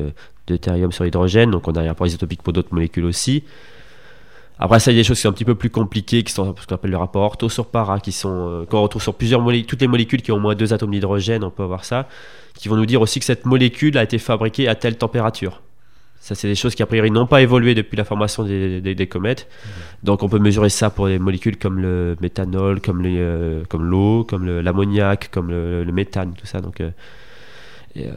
deutérium 0.47 0.91
sur 0.91 1.05
hydrogène, 1.05 1.51
donc 1.51 1.67
on 1.67 1.71
a 1.71 1.81
des 1.81 1.87
rapports 1.87 2.07
isotopiques 2.07 2.43
pour 2.43 2.53
d'autres 2.53 2.73
molécules 2.73 3.05
aussi. 3.05 3.43
Après, 4.59 4.79
ça, 4.79 4.91
il 4.91 4.95
y 4.95 4.99
a 4.99 5.01
des 5.01 5.03
choses 5.03 5.17
qui 5.17 5.23
sont 5.23 5.29
un 5.29 5.33
petit 5.33 5.45
peu 5.45 5.55
plus 5.55 5.69
compliquées, 5.69 6.23
qui 6.23 6.31
sont 6.31 6.55
ce 6.59 6.67
qu'on 6.67 6.75
appelle 6.75 6.91
le 6.91 6.97
rapport 6.97 7.23
ortho 7.23 7.49
sur 7.49 7.65
para, 7.65 7.99
qui 7.99 8.11
sont, 8.11 8.29
euh, 8.29 8.65
quand 8.69 8.79
on 8.79 8.83
retrouve 8.83 9.01
sur 9.01 9.15
plusieurs 9.15 9.41
molécules, 9.41 9.67
toutes 9.67 9.81
les 9.81 9.87
molécules 9.87 10.21
qui 10.21 10.31
ont 10.31 10.35
au 10.35 10.39
moins 10.39 10.55
deux 10.55 10.73
atomes 10.73 10.91
d'hydrogène, 10.91 11.43
on 11.43 11.49
peut 11.49 11.63
avoir 11.63 11.85
ça, 11.85 12.07
qui 12.55 12.69
vont 12.69 12.75
nous 12.75 12.85
dire 12.85 13.01
aussi 13.01 13.19
que 13.19 13.25
cette 13.25 13.45
molécule 13.45 13.97
a 13.97 14.03
été 14.03 14.19
fabriquée 14.19 14.67
à 14.67 14.75
telle 14.75 14.97
température. 14.97 15.61
Ça, 16.23 16.35
c'est 16.35 16.47
des 16.47 16.55
choses 16.55 16.73
qui, 16.73 16.81
a 16.81 16.85
priori, 16.85 17.11
n'ont 17.11 17.27
pas 17.27 17.41
évolué 17.41 17.75
depuis 17.75 17.97
la 17.97 18.05
formation 18.05 18.45
des, 18.45 18.79
des, 18.79 19.07
comètes. 19.07 19.45
Mmh. 19.45 19.69
Donc, 20.05 20.23
on 20.23 20.29
peut 20.29 20.39
mesurer 20.39 20.69
ça 20.69 20.89
pour 20.89 21.07
des 21.07 21.19
molécules 21.19 21.57
comme 21.57 21.79
le 21.79 22.15
méthanol, 22.21 22.79
comme, 22.79 23.01
les, 23.01 23.17
euh, 23.19 23.63
comme 23.67 23.83
l'eau, 23.83 24.23
comme 24.23 24.47
l'ammoniac, 24.61 25.29
comme 25.31 25.49
le, 25.49 25.91
méthane, 25.91 26.33
tout 26.33 26.45
ça. 26.45 26.61
Donc, 26.61 26.79
euh, 26.79 26.91
et, 27.97 28.07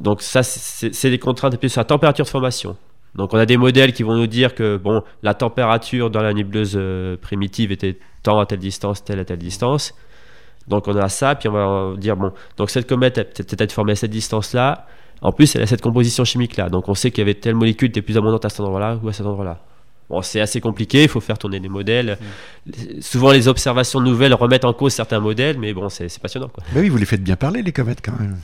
donc 0.00 0.22
ça, 0.22 0.42
c'est 0.42 1.10
des 1.10 1.18
contraintes 1.18 1.58
puis 1.58 1.68
sur 1.68 1.80
la 1.80 1.84
température 1.84 2.24
de 2.24 2.30
formation. 2.30 2.78
Donc 3.14 3.34
on 3.34 3.38
a 3.38 3.44
des 3.44 3.58
modèles 3.58 3.92
qui 3.92 4.04
vont 4.04 4.16
nous 4.16 4.26
dire 4.26 4.54
que 4.54 4.78
bon, 4.78 5.02
la 5.22 5.34
température 5.34 6.10
dans 6.10 6.22
la 6.22 6.32
nébuleuse 6.32 6.76
euh, 6.76 7.18
primitive 7.18 7.72
était 7.72 7.98
tant 8.22 8.40
à 8.40 8.46
telle 8.46 8.58
distance, 8.58 9.04
telle 9.04 9.20
à 9.20 9.26
telle 9.26 9.38
distance. 9.38 9.94
Donc 10.66 10.88
on 10.88 10.96
a 10.96 11.10
ça, 11.10 11.34
puis 11.34 11.48
on 11.48 11.52
va 11.52 11.96
dire 11.98 12.16
bon, 12.16 12.32
donc 12.56 12.70
cette 12.70 12.88
comète 12.88 13.18
a 13.18 13.24
peut-être 13.24 13.72
formée 13.72 13.92
à 13.92 13.96
cette 13.96 14.10
distance-là. 14.10 14.86
En 15.22 15.32
plus, 15.32 15.54
elle 15.54 15.62
a 15.62 15.66
cette 15.66 15.80
composition 15.80 16.24
chimique-là. 16.24 16.68
Donc 16.68 16.88
on 16.88 16.94
sait 16.94 17.10
qu'il 17.10 17.20
y 17.20 17.22
avait 17.22 17.34
telle 17.34 17.54
molécule 17.54 17.88
qui 17.88 17.98
était 17.98 18.02
plus 18.02 18.16
abondante 18.18 18.44
à 18.44 18.48
cet 18.48 18.60
endroit-là 18.60 18.98
ou 19.02 19.08
à 19.08 19.12
cet 19.12 19.24
endroit-là. 19.24 19.60
Bon, 20.10 20.20
c'est 20.20 20.40
assez 20.40 20.60
compliqué, 20.60 21.04
il 21.04 21.08
faut 21.08 21.20
faire 21.20 21.38
tourner 21.38 21.60
des 21.60 21.68
modèles. 21.68 22.18
Mm. 22.66 23.00
Souvent, 23.00 23.30
les 23.30 23.48
observations 23.48 24.00
nouvelles 24.00 24.34
remettent 24.34 24.64
en 24.64 24.72
cause 24.72 24.92
certains 24.92 25.20
modèles, 25.20 25.58
mais 25.58 25.72
bon, 25.72 25.88
c'est 25.88 26.18
passionnant. 26.18 26.48
Quoi. 26.48 26.64
oui, 26.76 26.88
vous 26.88 26.98
les 26.98 27.06
faites 27.06 27.22
bien 27.22 27.36
parler, 27.36 27.62
les 27.62 27.72
comètes, 27.72 28.00
quand 28.04 28.18
même. 28.18 28.36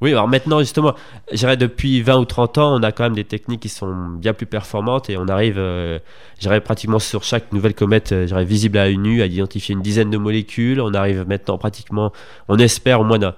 Oui, 0.00 0.10
alors 0.10 0.26
maintenant, 0.26 0.58
justement, 0.58 0.94
j'irais 1.30 1.56
depuis 1.56 2.02
20 2.02 2.18
ou 2.18 2.24
30 2.24 2.58
ans, 2.58 2.74
on 2.74 2.82
a 2.82 2.90
quand 2.90 3.04
même 3.04 3.14
des 3.14 3.24
techniques 3.24 3.60
qui 3.60 3.68
sont 3.68 3.94
bien 4.08 4.32
plus 4.32 4.46
performantes 4.46 5.08
et 5.10 5.16
on 5.16 5.28
arrive, 5.28 5.58
euh, 5.58 6.00
j'irais 6.40 6.60
pratiquement 6.60 6.98
sur 6.98 7.22
chaque 7.22 7.52
nouvelle 7.52 7.74
comète, 7.74 8.10
euh, 8.10 8.26
j'irais 8.26 8.44
visible 8.44 8.78
à 8.78 8.88
une 8.88 9.02
nu, 9.02 9.22
à 9.22 9.26
identifier 9.26 9.74
une 9.74 9.82
dizaine 9.82 10.10
de 10.10 10.18
molécules. 10.18 10.80
On 10.80 10.92
arrive 10.92 11.24
maintenant 11.28 11.56
pratiquement, 11.56 12.10
on 12.48 12.58
espère 12.58 13.00
au 13.00 13.04
moins 13.04 13.20
dans, 13.20 13.32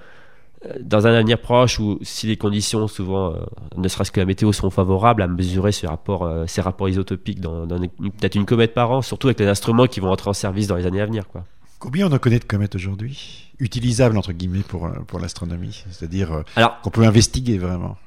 dans 0.80 1.06
un 1.06 1.14
avenir 1.14 1.40
proche 1.40 1.78
où 1.78 1.98
si 2.02 2.26
les 2.26 2.36
conditions, 2.36 2.88
souvent, 2.88 3.32
euh, 3.32 3.36
ne 3.76 3.88
serait-ce 3.88 4.10
que 4.12 4.20
la 4.20 4.26
météo, 4.26 4.52
sont 4.52 4.70
favorables, 4.70 5.22
à 5.22 5.26
mesurer 5.26 5.72
ces 5.72 5.86
rapports, 5.86 6.28
ces 6.46 6.60
rapports 6.60 6.88
isotopiques 6.88 7.40
dans, 7.40 7.66
dans 7.66 7.78
peut-être 7.78 8.34
une 8.34 8.46
comète 8.46 8.74
par 8.74 8.90
an, 8.90 9.02
surtout 9.02 9.28
avec 9.28 9.40
les 9.40 9.48
instruments 9.48 9.86
qui 9.86 10.00
vont 10.00 10.10
entrer 10.10 10.30
en 10.30 10.34
service 10.34 10.66
dans 10.66 10.76
les 10.76 10.86
années 10.86 11.00
à 11.00 11.06
venir. 11.06 11.28
Quoi. 11.28 11.44
Combien 11.84 12.08
on 12.08 12.12
en 12.12 12.18
connaît 12.18 12.38
de 12.38 12.44
comètes 12.44 12.74
aujourd'hui 12.76 13.52
Utilisables, 13.58 14.16
entre 14.16 14.32
guillemets, 14.32 14.62
pour, 14.66 14.86
euh, 14.86 14.92
pour 15.06 15.20
l'astronomie? 15.20 15.84
C'est-à-dire 15.90 16.32
euh, 16.32 16.64
qu'on 16.82 16.88
peut 16.88 17.04
investiguer 17.04 17.58
vraiment 17.58 17.98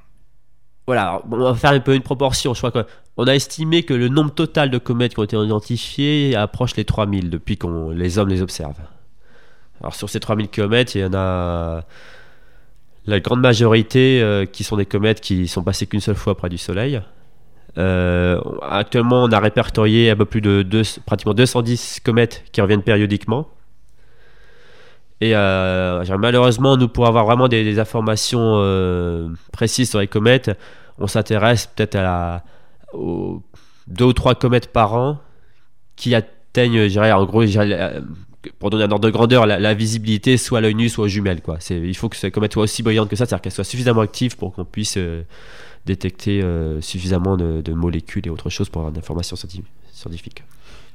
voilà, 0.87 1.21
on 1.29 1.37
va 1.37 1.53
faire 1.53 1.71
un 1.71 1.81
peu 1.81 1.93
une 1.93 2.01
proportion. 2.01 2.53
Je 2.53 2.61
crois 2.61 2.71
qu'on 2.71 3.27
a 3.27 3.35
estimé 3.35 3.83
que 3.83 3.93
le 3.93 4.07
nombre 4.07 4.33
total 4.33 4.69
de 4.69 4.77
comètes 4.77 5.13
qui 5.15 5.19
ont 5.19 5.23
été 5.25 5.35
identifiées 5.35 6.33
approche 6.33 6.77
les 6.77 6.85
3000 6.85 7.29
depuis 7.29 7.57
qu'on 7.57 7.89
les 7.89 8.17
hommes 8.17 8.29
les 8.29 8.41
observent. 8.41 8.79
Alors 9.81 9.93
sur 9.95 10.09
ces 10.09 10.21
3000 10.21 10.47
comètes, 10.47 10.95
il 10.95 11.01
y 11.01 11.03
en 11.03 11.13
a 11.13 11.83
la 13.07 13.19
grande 13.19 13.41
majorité 13.41 14.21
euh, 14.21 14.45
qui 14.45 14.63
sont 14.63 14.77
des 14.77 14.85
comètes 14.85 15.21
qui 15.21 15.47
sont 15.47 15.63
passées 15.63 15.87
qu'une 15.87 16.01
seule 16.01 16.15
fois 16.15 16.35
près 16.35 16.49
du 16.49 16.57
Soleil. 16.57 17.01
actuellement, 17.75 19.23
on 19.23 19.31
a 19.31 19.39
répertorié 19.39 20.09
un 20.09 20.15
peu 20.15 20.25
plus 20.25 20.41
de 20.41 20.81
pratiquement 21.05 21.33
210 21.33 22.01
comètes 22.01 22.43
qui 22.51 22.61
reviennent 22.61 22.83
périodiquement. 22.83 23.47
Et 25.19 25.35
euh, 25.35 26.03
malheureusement, 26.17 26.77
nous, 26.77 26.87
pour 26.87 27.07
avoir 27.07 27.25
vraiment 27.25 27.47
des, 27.47 27.79
informations 27.79 28.55
euh, 28.57 29.29
précises 29.51 29.89
sur 29.89 29.99
les 29.99 30.07
comètes, 30.07 30.51
on 30.99 31.07
s'intéresse 31.07 31.67
peut-être 31.67 31.95
à 31.95 32.03
la, 32.03 32.43
aux 32.93 33.41
deux 33.87 34.05
ou 34.05 34.13
trois 34.13 34.35
comètes 34.35 34.71
par 34.71 34.93
an 34.93 35.19
qui 35.95 36.13
atteignent, 36.13 36.87
en 36.99 37.25
gros, 37.25 37.43
pour 38.59 38.69
donner 38.69 38.83
un 38.83 38.91
ordre 38.91 39.05
de 39.05 39.11
grandeur, 39.11 39.45
la, 39.45 39.73
visibilité 39.73 40.37
soit 40.37 40.59
à 40.59 40.61
l'œil 40.61 40.75
nu, 40.75 40.89
soit 40.89 41.05
aux 41.05 41.07
jumelles. 41.07 41.41
Quoi. 41.41 41.59
Il 41.69 41.95
faut 41.95 42.09
que 42.09 42.15
ces 42.15 42.31
comètes 42.31 42.53
soient 42.53 42.63
aussi 42.63 42.83
brillantes 42.83 43.09
que 43.09 43.15
ça, 43.15 43.25
c'est-à-dire 43.25 43.41
qu'elles 43.41 43.51
soient 43.51 43.63
suffisamment 43.63 44.01
actives 44.01 44.37
pour 44.37 44.53
qu'on 44.53 44.65
puisse 44.65 44.95
euh, 44.97 45.23
détecter 45.85 46.41
euh, 46.41 46.81
suffisamment 46.81 47.37
de, 47.37 47.61
de, 47.61 47.73
molécules 47.73 48.25
et 48.27 48.29
autres 48.29 48.49
choses 48.49 48.69
pour 48.69 48.81
avoir 48.81 48.91
des 48.91 48.99
informations 48.99 49.35
scientifiques. 49.35 50.43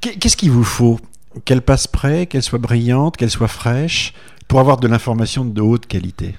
Qu'est-ce 0.01 0.37
qu'il 0.37 0.51
vous 0.51 0.63
faut? 0.63 0.99
Qu'elle 1.45 1.61
passe 1.61 1.87
près, 1.87 2.27
qu'elle 2.27 2.43
soit 2.43 2.59
brillante, 2.59 3.17
qu'elle 3.17 3.31
soit 3.31 3.47
fraîche, 3.47 4.13
pour 4.47 4.59
avoir 4.59 4.77
de 4.77 4.87
l'information 4.87 5.45
de 5.45 5.61
haute 5.61 5.87
qualité? 5.87 6.35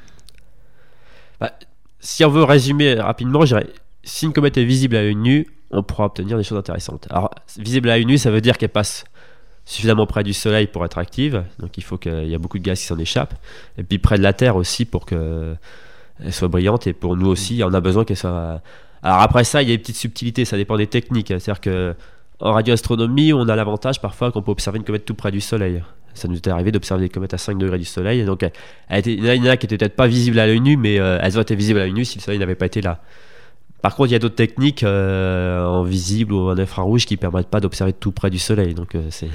Bah, 1.40 1.53
Si 1.98 2.24
on 2.24 2.31
veut 2.31 2.44
résumer 2.44 2.94
rapidement, 2.94 3.40
je 3.42 3.57
dirais, 3.57 3.66
si 4.05 4.27
une 4.27 4.33
comète 4.33 4.57
est 4.57 4.64
visible 4.64 4.96
à 4.96 5.03
l'œil 5.03 5.16
nu, 5.16 5.46
on 5.70 5.83
pourra 5.83 6.07
obtenir 6.07 6.37
des 6.37 6.44
choses 6.44 6.59
intéressantes. 6.59 7.09
Alors, 7.11 7.31
visible 7.59 7.88
à 7.88 7.96
l'œil 7.96 8.07
nu, 8.07 8.18
ça 8.18 8.31
veut 8.31 8.40
dire 8.40 8.59
qu'elle 8.59 8.68
passe 8.68 9.05
suffisamment 9.64 10.07
près 10.07 10.24
du 10.24 10.33
Soleil 10.33 10.66
pour 10.66 10.85
être 10.85 10.98
active, 10.98 11.44
donc 11.59 11.79
il 11.79 11.83
faut 11.83 11.96
qu'il 11.96 12.27
y 12.27 12.35
ait 12.35 12.38
beaucoup 12.38 12.59
de 12.59 12.64
gaz 12.64 12.81
qui 12.81 12.87
s'en 12.87 12.98
échappe, 12.98 13.35
et 13.79 13.83
puis 13.83 13.98
près 13.98 14.18
de 14.18 14.22
la 14.22 14.33
Terre 14.33 14.57
aussi 14.57 14.85
pour 14.85 15.07
qu'elle 15.07 15.57
soit 16.31 16.48
brillante, 16.48 16.87
et 16.87 16.92
pour 16.92 17.16
nous 17.16 17.27
aussi, 17.27 17.62
on 17.64 17.72
a 17.72 17.81
besoin 17.81 18.05
qu'elle 18.05 18.16
soit... 18.16 18.61
Alors 19.03 19.20
après 19.20 19.44
ça, 19.44 19.62
il 19.62 19.68
y 19.68 19.72
a 19.72 19.77
des 19.77 19.81
petites 19.81 19.96
subtilités, 19.96 20.44
ça 20.44 20.57
dépend 20.57 20.77
des 20.77 20.87
techniques, 20.87 21.29
c'est-à-dire 21.29 21.61
que 21.61 21.94
en 22.40 22.53
radioastronomie, 22.53 23.33
on 23.33 23.48
a 23.48 23.57
l'avantage 23.57 24.00
parfois 24.00 24.33
qu'on 24.33 24.42
peut 24.42 24.50
observer 24.50 24.79
une 24.79 24.85
comète 24.85 25.05
tout 25.05 25.14
près 25.14 25.31
du 25.31 25.40
Soleil. 25.40 25.83
Ça 26.14 26.29
nous 26.29 26.37
est 26.37 26.48
arrivé 26.48 26.72
d'observer 26.72 27.05
des 27.05 27.09
comètes 27.09 27.35
à 27.35 27.38
5 27.38 27.59
degrés 27.59 27.79
du 27.79 27.85
Soleil. 27.85 28.24
Donc, 28.24 28.44
elle, 28.88 29.07
il 29.07 29.24
y 29.24 29.40
en 29.40 29.50
a 29.50 29.57
qui 29.57 29.66
n'étaient 29.66 29.79
peut-être 29.79 29.96
pas 29.96 30.07
visibles 30.07 30.38
à 30.38 30.46
l'œil 30.46 30.61
nu, 30.61 30.77
mais 30.77 30.98
euh, 30.98 31.18
elles 31.20 31.35
auraient 31.35 31.42
été 31.42 31.57
visibles 31.57 31.81
à 31.81 31.85
l'œil 31.85 31.92
nu 31.92 32.05
si 32.05 32.18
le 32.18 32.22
Soleil 32.22 32.38
n'avait 32.38 32.55
pas 32.55 32.66
été 32.66 32.81
là. 32.81 33.00
Par 33.85 33.97
contre, 33.97 34.09
il 34.09 34.12
y 34.12 34.16
a 34.16 34.18
d'autres 34.18 34.35
techniques 34.35 34.83
euh, 34.83 35.62
en 35.62 35.83
visible 35.83 36.33
ou 36.33 36.49
en 36.49 36.57
infrarouge 36.57 37.05
qui 37.05 37.16
ne 37.16 37.18
permettent 37.18 37.51
pas 37.51 37.61
d'observer 37.61 37.92
tout 37.92 38.12
près 38.12 38.31
du 38.31 38.38
Soleil. 38.38 38.73
Donc, 38.73 38.94
euh, 38.94 39.09
c'est 39.11 39.29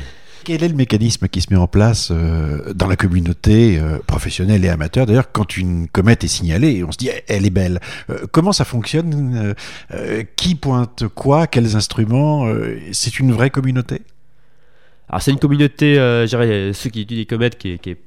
quel 0.44 0.64
est 0.64 0.68
le 0.70 0.74
mécanisme 0.74 1.28
qui 1.28 1.40
se 1.42 1.54
met 1.54 1.60
en 1.60 1.68
place 1.68 2.10
euh, 2.10 2.74
dans 2.74 2.88
la 2.88 2.96
communauté 2.96 3.80
professionnelle 4.08 4.66
et 4.66 4.70
amateur? 4.70 5.06
D'ailleurs, 5.06 5.32
quand 5.32 5.56
une 5.56 5.88
comète 5.88 6.24
est 6.24 6.30
signalée, 6.30 6.84
on 6.84 6.92
se 6.92 6.98
dit 6.98 7.12
elle 7.28 7.46
est 7.46 7.52
belle. 7.52 7.80
Comment 8.32 8.52
ça 8.52 8.66
fonctionne 8.66 9.54
Qui 10.36 10.56
pointe 10.56 11.04
quoi 11.14 11.46
Quels 11.46 11.76
instruments 11.76 12.52
C'est 12.92 13.20
une 13.20 13.32
vraie 13.34 13.52
communauté? 13.52 14.02
Alors 15.10 15.22
c'est 15.22 15.30
une 15.30 15.38
communauté, 15.38 15.96
je 15.96 16.72
ceux 16.74 16.90
qui 16.90 17.02
étudient 17.02 17.20
les 17.20 17.26
comètes 17.28 17.56
qui 17.60 17.74
est, 17.74 17.98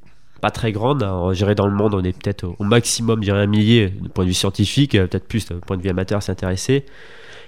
pas 0.42 0.50
très 0.50 0.72
grande. 0.72 1.02
Alors, 1.02 1.32
dans 1.32 1.66
le 1.66 1.72
monde, 1.72 1.94
on 1.94 2.04
est 2.04 2.12
peut-être 2.12 2.54
au 2.58 2.64
maximum, 2.64 3.24
je 3.24 3.32
un 3.32 3.46
millier 3.46 3.88
du 3.88 4.10
point 4.10 4.24
de 4.24 4.28
vue 4.28 4.34
scientifique, 4.34 4.92
peut-être 4.92 5.26
plus 5.26 5.48
du 5.48 5.54
point 5.60 5.78
de 5.78 5.82
vue 5.82 5.88
amateur 5.88 6.22
s'intéresser. 6.22 6.84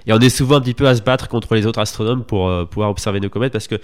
Et 0.07 0.13
on 0.15 0.19
est 0.19 0.31
souvent 0.31 0.57
un 0.57 0.61
petit 0.63 0.75
peu 0.75 0.89
à 0.89 0.95
se 0.95 1.03
battre 1.03 1.29
contre 1.29 1.55
les 1.55 1.67
autres 1.67 1.81
astronomes 1.81 2.25
pour 2.25 2.51
pouvoir 2.69 2.91
observer 2.91 3.21
nos 3.21 3.29
comètes 3.29 3.53
parce 3.53 3.69
que 3.69 3.77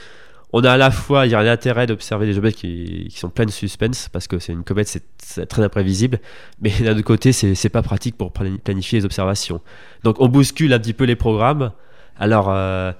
on 0.52 0.64
a 0.64 0.72
à 0.72 0.76
la 0.76 0.90
fois, 0.90 1.26
il 1.26 1.32
y 1.32 1.34
a 1.34 1.42
l'intérêt 1.42 1.86
d'observer 1.86 2.26
des 2.26 2.38
objets 2.38 2.52
qui, 2.52 3.12
sont 3.16 3.30
pleins 3.30 3.44
de 3.44 3.50
suspense, 3.50 4.08
parce 4.08 4.26
que 4.26 4.38
c'est 4.38 4.52
une 4.52 4.64
comète, 4.64 5.00
c'est 5.18 5.46
très 5.46 5.62
imprévisible, 5.62 6.18
mais 6.60 6.70
d'un 6.80 6.92
autre 6.92 7.02
côté, 7.02 7.32
c'est 7.32 7.68
pas 7.68 7.82
pratique 7.82 8.16
pour 8.16 8.32
planifier 8.32 8.98
les 8.98 9.04
observations. 9.04 9.60
Donc 10.02 10.16
on 10.18 10.28
bouscule 10.28 10.72
un 10.72 10.78
petit 10.78 10.92
peu 10.92 11.04
les 11.04 11.16
programmes. 11.16 11.72
Alors, 12.18 12.50
euh, 12.50 12.92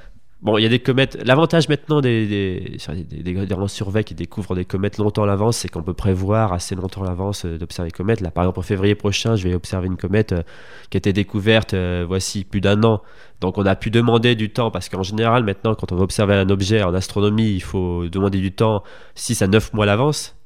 Bon, 0.42 0.57
il 0.57 0.62
y 0.62 0.66
a 0.66 0.70
des 0.70 0.79
comètes. 0.79 1.18
L'avantage 1.22 1.68
maintenant 1.68 2.00
des, 2.00 2.26
des, 2.26 2.79
des, 3.05 3.22
des, 3.22 4.05
qui 4.05 4.14
découvrent 4.14 4.55
des 4.55 4.64
comètes 4.64 4.96
longtemps 4.96 5.24
à 5.24 5.26
l'avance, 5.26 5.59
c'est 5.59 5.68
qu'on 5.68 5.83
peut 5.83 5.92
prévoir 5.92 6.55
assez 6.55 6.74
longtemps 6.74 7.03
à 7.03 7.09
l'avance 7.09 7.44
euh, 7.44 7.59
d'observer 7.59 7.88
les 7.88 7.92
comètes. 7.92 8.22
Là, 8.22 8.31
par 8.31 8.44
exemple, 8.44 8.61
en 8.61 8.62
février 8.62 8.94
prochain, 8.94 9.37
je 9.37 9.46
vais 9.46 9.55
observer 9.55 9.88
une 9.88 9.98
comète 9.98 10.33
euh, 10.33 10.42
qui 10.88 10.96
a 10.96 10.98
été 10.98 11.12
découverte 11.12 11.74
euh, 11.74 12.07
voici 12.09 12.44
plus 12.44 12.62
d'un 12.62 12.83
an. 12.85 13.03
Donc, 13.42 13.59
on 13.59 13.66
a 13.66 13.76
pu 13.76 13.90
demander 13.90 14.35
du 14.35 14.50
temps 14.50 14.70
parce 14.70 14.88
qu'en 14.88 15.03
général, 15.03 15.44
maintenant, 15.44 15.74
quand 15.74 15.92
on 15.92 15.96
va 15.96 16.05
observer 16.05 16.35
un 16.35 16.48
objet 16.48 16.83
en 16.83 16.94
astronomie, 16.94 17.50
il 17.50 17.62
faut 17.62 18.09
demander 18.09 18.38
du 18.38 18.53
temps 18.53 18.83
6 19.16 19.42
à 19.42 19.46
9 19.46 19.74
mois 19.74 19.85
à 19.85 19.88
l'avance. 19.88 20.37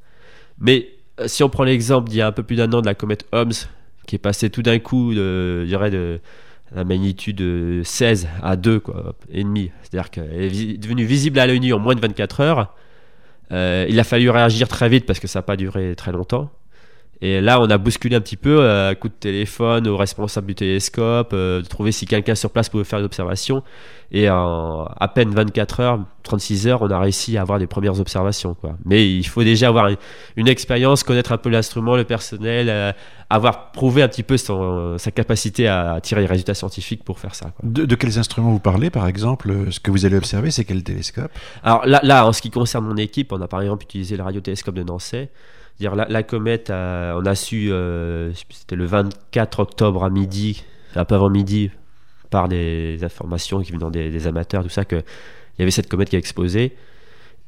Mais 0.59 0.89
si 1.27 1.45
on 1.45 1.49
prend 1.49 1.63
l'exemple 1.63 2.09
d'il 2.09 2.19
y 2.19 2.23
a 2.23 2.27
un 2.27 2.33
peu 2.33 2.43
plus 2.43 2.57
d'un 2.57 2.73
an 2.73 2.81
de 2.81 2.87
la 2.87 2.95
comète 2.97 3.27
Holmes, 3.31 3.53
qui 4.09 4.17
est 4.17 4.19
passée 4.19 4.51
tout 4.51 4.63
d'un 4.63 4.81
coup, 4.81 5.15
de, 5.15 5.61
je 5.63 5.67
dirais, 5.67 5.91
de 5.91 6.21
la 6.75 6.85
magnitude 6.85 7.83
16 7.85 8.29
à 8.43 8.57
2 8.57 8.81
quoi, 8.81 9.15
et 9.31 9.45
demi. 9.45 9.71
C'est-à-dire 9.83 10.11
qu'elle 10.11 10.43
est 10.43 10.79
devenue 10.79 11.05
visible 11.05 11.39
à 11.39 11.47
l'œil 11.47 11.61
nu 11.61 11.73
en 11.73 11.79
moins 11.79 11.95
de 11.95 12.01
24 12.01 12.41
heures. 12.41 12.75
Euh, 13.53 13.87
il 13.89 13.99
a 14.01 14.05
fallu 14.05 14.31
réagir 14.31 14.69
très 14.69 14.89
vite 14.89 15.07
parce 15.07 15.21
que 15.21 15.27
ça 15.27 15.41
n'a 15.41 15.43
pas 15.43 15.57
duré 15.57 15.95
très 15.97 16.13
longtemps. 16.13 16.51
Et 17.21 17.41
là, 17.41 17.61
on 17.61 17.71
a 17.71 17.79
bousculé 17.79 18.17
un 18.17 18.21
petit 18.21 18.37
peu 18.37 18.61
euh, 18.61 18.91
à 18.91 18.95
coup 18.95 19.09
de 19.09 19.15
téléphone 19.15 19.87
au 19.89 19.97
responsable 19.97 20.47
du 20.49 20.55
télescope, 20.55 21.31
euh, 21.33 21.63
de 21.63 21.67
trouver 21.67 21.93
si 21.93 22.07
quelqu'un 22.07 22.35
sur 22.35 22.51
place 22.51 22.69
pouvait 22.69 22.85
faire 22.85 22.99
une 22.99 23.05
observation. 23.07 23.63
Et 24.13 24.29
en 24.31 24.85
à 25.01 25.09
peine 25.09 25.31
24 25.31 25.81
heures, 25.81 25.99
36 26.23 26.69
heures, 26.69 26.83
on 26.83 26.91
a 26.91 26.99
réussi 26.99 27.37
à 27.39 27.41
avoir 27.43 27.59
des 27.59 27.67
premières 27.67 27.99
observations. 27.99 28.55
Quoi. 28.55 28.77
Mais 28.85 29.09
il 29.11 29.25
faut 29.27 29.43
déjà 29.43 29.69
avoir 29.69 29.89
une, 29.89 29.97
une 30.37 30.49
expérience, 30.49 31.03
connaître 31.03 31.33
un 31.33 31.39
peu 31.39 31.49
l'instrument, 31.49 31.97
le 31.97 32.05
personnel, 32.05 32.69
euh, 32.69 32.93
avoir 33.31 33.73
prouvé 33.73 34.03
un 34.03 34.09
petit 34.09 34.23
peu 34.23 34.37
son- 34.37 34.99
sa 34.99 35.11
capacité 35.11 35.67
à 35.67 35.99
tirer 36.03 36.21
les 36.21 36.27
résultats 36.27 36.55
scientifiques 36.55 37.03
pour 37.05 37.19
faire 37.19 37.35
ça. 37.35 37.47
Quoi. 37.47 37.69
De, 37.69 37.87
de 37.87 37.95
quels 37.95 38.19
instruments 38.19 38.51
vous 38.53 38.61
parlez, 38.61 38.91
par 38.91 39.09
exemple? 39.09 39.51
Euh, 39.51 39.71
Ce 39.71 39.81
que 39.81 39.91
vous 39.91 40.05
allez 40.05 40.17
observer, 40.17 40.51
c'est 40.51 40.65
quel 40.65 40.83
télescope? 40.85 41.31
Alors 41.65 41.85
là, 41.87 42.01
là, 42.05 42.27
en 42.27 42.33
ce 42.33 42.43
qui 42.43 42.51
concerne 42.51 42.85
mon 42.87 42.97
équipe, 42.97 43.33
on 43.33 43.41
a 43.41 43.49
par 43.49 43.63
exemple 43.63 43.85
utilisé 43.85 44.17
le 44.17 44.23
radiotélescope 44.23 44.75
de 44.75 44.83
Nancy. 44.85 45.29
La, 45.81 46.23
comète, 46.23 46.71
on 46.71 47.27
a 47.27 47.35
su, 47.35 47.71
euh, 47.71 48.33
c'était 48.51 48.77
le 48.77 48.87
24 48.87 49.61
octobre 49.61 50.05
à 50.05 50.11
midi, 50.11 50.65
un 50.95 51.05
peu 51.05 51.17
avant 51.17 51.31
midi, 51.31 51.71
par 52.31 52.49
des 52.49 53.03
informations 53.03 53.61
qui 53.61 53.73
venaient 53.73 54.11
des, 54.11 54.27
amateurs, 54.27 54.63
tout 54.63 54.69
ça, 54.69 54.85
qu'il 54.85 55.03
y 55.59 55.63
avait 55.63 55.73
cette 55.73 55.89
comète 55.89 56.11
qui 56.11 56.17
a 56.17 56.19
explosé. 56.19 56.77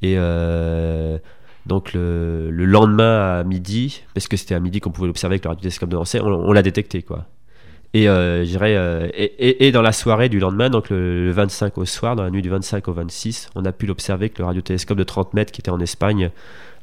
Et 0.02 0.14
euh, 0.18 1.18
donc 1.66 1.92
le, 1.92 2.50
le 2.50 2.64
lendemain 2.64 3.38
à 3.38 3.44
midi, 3.44 4.02
parce 4.12 4.26
que 4.26 4.36
c'était 4.36 4.54
à 4.54 4.60
midi 4.60 4.80
qu'on 4.80 4.90
pouvait 4.90 5.06
l'observer 5.06 5.34
avec 5.34 5.44
le 5.44 5.50
radiotélescope 5.50 5.88
de 5.88 5.96
Nancy, 5.96 6.18
on, 6.20 6.52
l'a 6.52 6.62
détecté 6.62 7.04
euh, 7.94 9.08
et 9.14 9.72
dans 9.72 9.82
la 9.82 9.92
soirée 9.92 10.28
du 10.28 10.38
lendemain, 10.38 10.68
donc 10.68 10.90
le, 10.90 11.26
le 11.26 11.30
25 11.30 11.78
au 11.78 11.84
soir, 11.84 12.16
dans 12.16 12.24
la 12.24 12.30
nuit 12.30 12.42
du 12.42 12.50
25 12.50 12.88
au 12.88 12.92
26, 12.92 13.50
on 13.54 13.64
a 13.64 13.72
pu 13.72 13.86
l'observer 13.86 14.26
avec 14.26 14.38
le 14.38 14.44
radiotélescope 14.44 14.98
de 14.98 15.04
30 15.04 15.32
mètres 15.32 15.52
qui 15.52 15.60
était 15.60 15.70
en 15.70 15.80
Espagne 15.80 16.30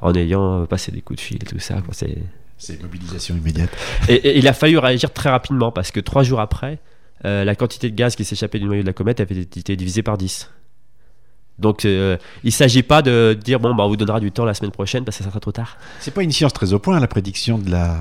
en 0.03 0.13
ayant 0.13 0.61
euh, 0.61 0.65
passé 0.65 0.91
des 0.91 1.01
coups 1.01 1.17
de 1.17 1.21
fil 1.23 1.37
et 1.37 1.45
tout 1.45 1.59
ça. 1.59 1.75
C'est- 1.91 2.17
C'est 2.57 2.81
mobilisation 2.81 3.35
immédiate. 3.35 3.69
Et, 4.07 4.13
et 4.15 4.37
il 4.37 4.47
a 4.47 4.53
fallu 4.53 4.77
réagir 4.77 5.11
très 5.11 5.29
rapidement 5.29 5.71
parce 5.71 5.91
que 5.91 5.99
trois 5.99 6.23
jours 6.23 6.39
après, 6.39 6.79
euh, 7.25 7.43
la 7.43 7.55
quantité 7.55 7.89
de 7.89 7.95
gaz 7.95 8.15
qui 8.15 8.23
s'échappait 8.23 8.59
du 8.59 8.65
noyau 8.65 8.81
de 8.83 8.87
la 8.87 8.93
comète 8.93 9.19
avait 9.19 9.35
été 9.41 9.75
divisée 9.75 10.03
par 10.03 10.17
10. 10.17 10.49
Donc 11.59 11.85
euh, 11.85 12.17
il 12.43 12.47
ne 12.47 12.51
s'agit 12.51 12.81
pas 12.81 13.01
de 13.01 13.37
dire 13.41 13.59
bon 13.59 13.75
bah 13.75 13.83
on 13.83 13.87
vous 13.87 13.95
donnera 13.95 14.19
du 14.19 14.31
temps 14.31 14.43
la 14.43 14.53
semaine 14.53 14.71
prochaine 14.71 15.05
parce 15.05 15.17
que 15.17 15.23
ça 15.23 15.29
sera 15.29 15.39
trop 15.39 15.51
tard. 15.51 15.77
C'est 15.99 16.13
pas 16.13 16.23
une 16.23 16.31
science 16.31 16.51
très 16.51 16.73
au 16.73 16.79
point, 16.79 16.99
la 16.99 17.07
prédiction 17.07 17.59
de 17.59 17.69
la 17.69 17.97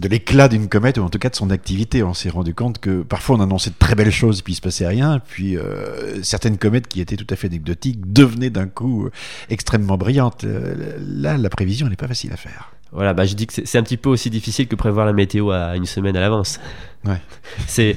de 0.00 0.08
l'éclat 0.08 0.48
d'une 0.48 0.68
comète 0.68 0.98
ou 0.98 1.02
en 1.02 1.10
tout 1.10 1.18
cas 1.18 1.28
de 1.28 1.36
son 1.36 1.50
activité. 1.50 2.02
On 2.02 2.14
s'est 2.14 2.30
rendu 2.30 2.54
compte 2.54 2.78
que 2.78 3.02
parfois 3.02 3.36
on 3.36 3.40
annonçait 3.40 3.70
de 3.70 3.76
très 3.78 3.94
belles 3.94 4.10
choses 4.10 4.40
puis 4.40 4.54
il 4.54 4.56
se 4.56 4.62
passait 4.62 4.86
rien. 4.86 5.20
Puis 5.20 5.56
euh, 5.56 6.22
certaines 6.22 6.56
comètes 6.56 6.88
qui 6.88 7.00
étaient 7.00 7.16
tout 7.16 7.26
à 7.28 7.36
fait 7.36 7.48
anecdotiques 7.48 8.12
devenaient 8.12 8.50
d'un 8.50 8.66
coup 8.66 9.06
euh, 9.06 9.10
extrêmement 9.50 9.98
brillantes. 9.98 10.44
Là, 10.44 11.36
la 11.36 11.50
prévision 11.50 11.88
n'est 11.88 11.96
pas 11.96 12.08
facile 12.08 12.32
à 12.32 12.36
faire. 12.36 12.72
Voilà, 12.92 13.12
bah, 13.12 13.26
je 13.26 13.34
dis 13.34 13.46
que 13.46 13.52
c'est 13.52 13.66
c'est 13.66 13.78
un 13.78 13.82
petit 13.82 13.98
peu 13.98 14.08
aussi 14.08 14.30
difficile 14.30 14.68
que 14.68 14.76
prévoir 14.76 15.04
la 15.04 15.12
météo 15.12 15.50
à 15.50 15.76
une 15.76 15.84
semaine 15.84 16.16
à 16.16 16.20
l'avance. 16.20 16.58
Ouais. 17.04 17.20
C'est 17.66 17.96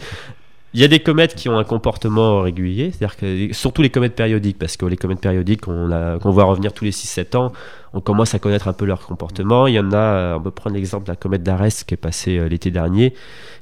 il 0.73 0.79
y 0.81 0.83
a 0.83 0.87
des 0.87 0.99
comètes 0.99 1.35
qui 1.35 1.49
ont 1.49 1.57
un 1.57 1.63
comportement 1.63 2.41
régulier, 2.41 2.91
c'est-à-dire 2.91 3.17
que 3.17 3.53
surtout 3.53 3.81
les 3.81 3.89
comètes 3.89 4.15
périodiques, 4.15 4.59
parce 4.59 4.77
que 4.77 4.85
les 4.85 4.97
comètes 4.97 5.19
périodiques 5.21 5.61
qu'on 5.61 6.31
voit 6.31 6.43
revenir 6.43 6.73
tous 6.73 6.85
les 6.85 6.91
6-7 6.91 7.37
ans, 7.37 7.51
on 7.93 8.01
commence 8.01 8.35
à 8.35 8.39
connaître 8.39 8.67
un 8.67 8.73
peu 8.73 8.85
leur 8.85 9.05
comportement. 9.05 9.65
Il 9.65 9.73
y 9.73 9.79
en 9.79 9.91
a, 9.91 9.97
euh, 9.97 10.35
on 10.35 10.41
peut 10.41 10.51
prendre 10.51 10.75
l'exemple 10.75 11.05
de 11.05 11.11
la 11.11 11.15
comète 11.15 11.41
d'Arès 11.41 11.83
qui 11.83 11.95
est 11.95 11.97
passée 11.97 12.37
euh, 12.37 12.47
l'été 12.47 12.69
dernier, 12.69 13.15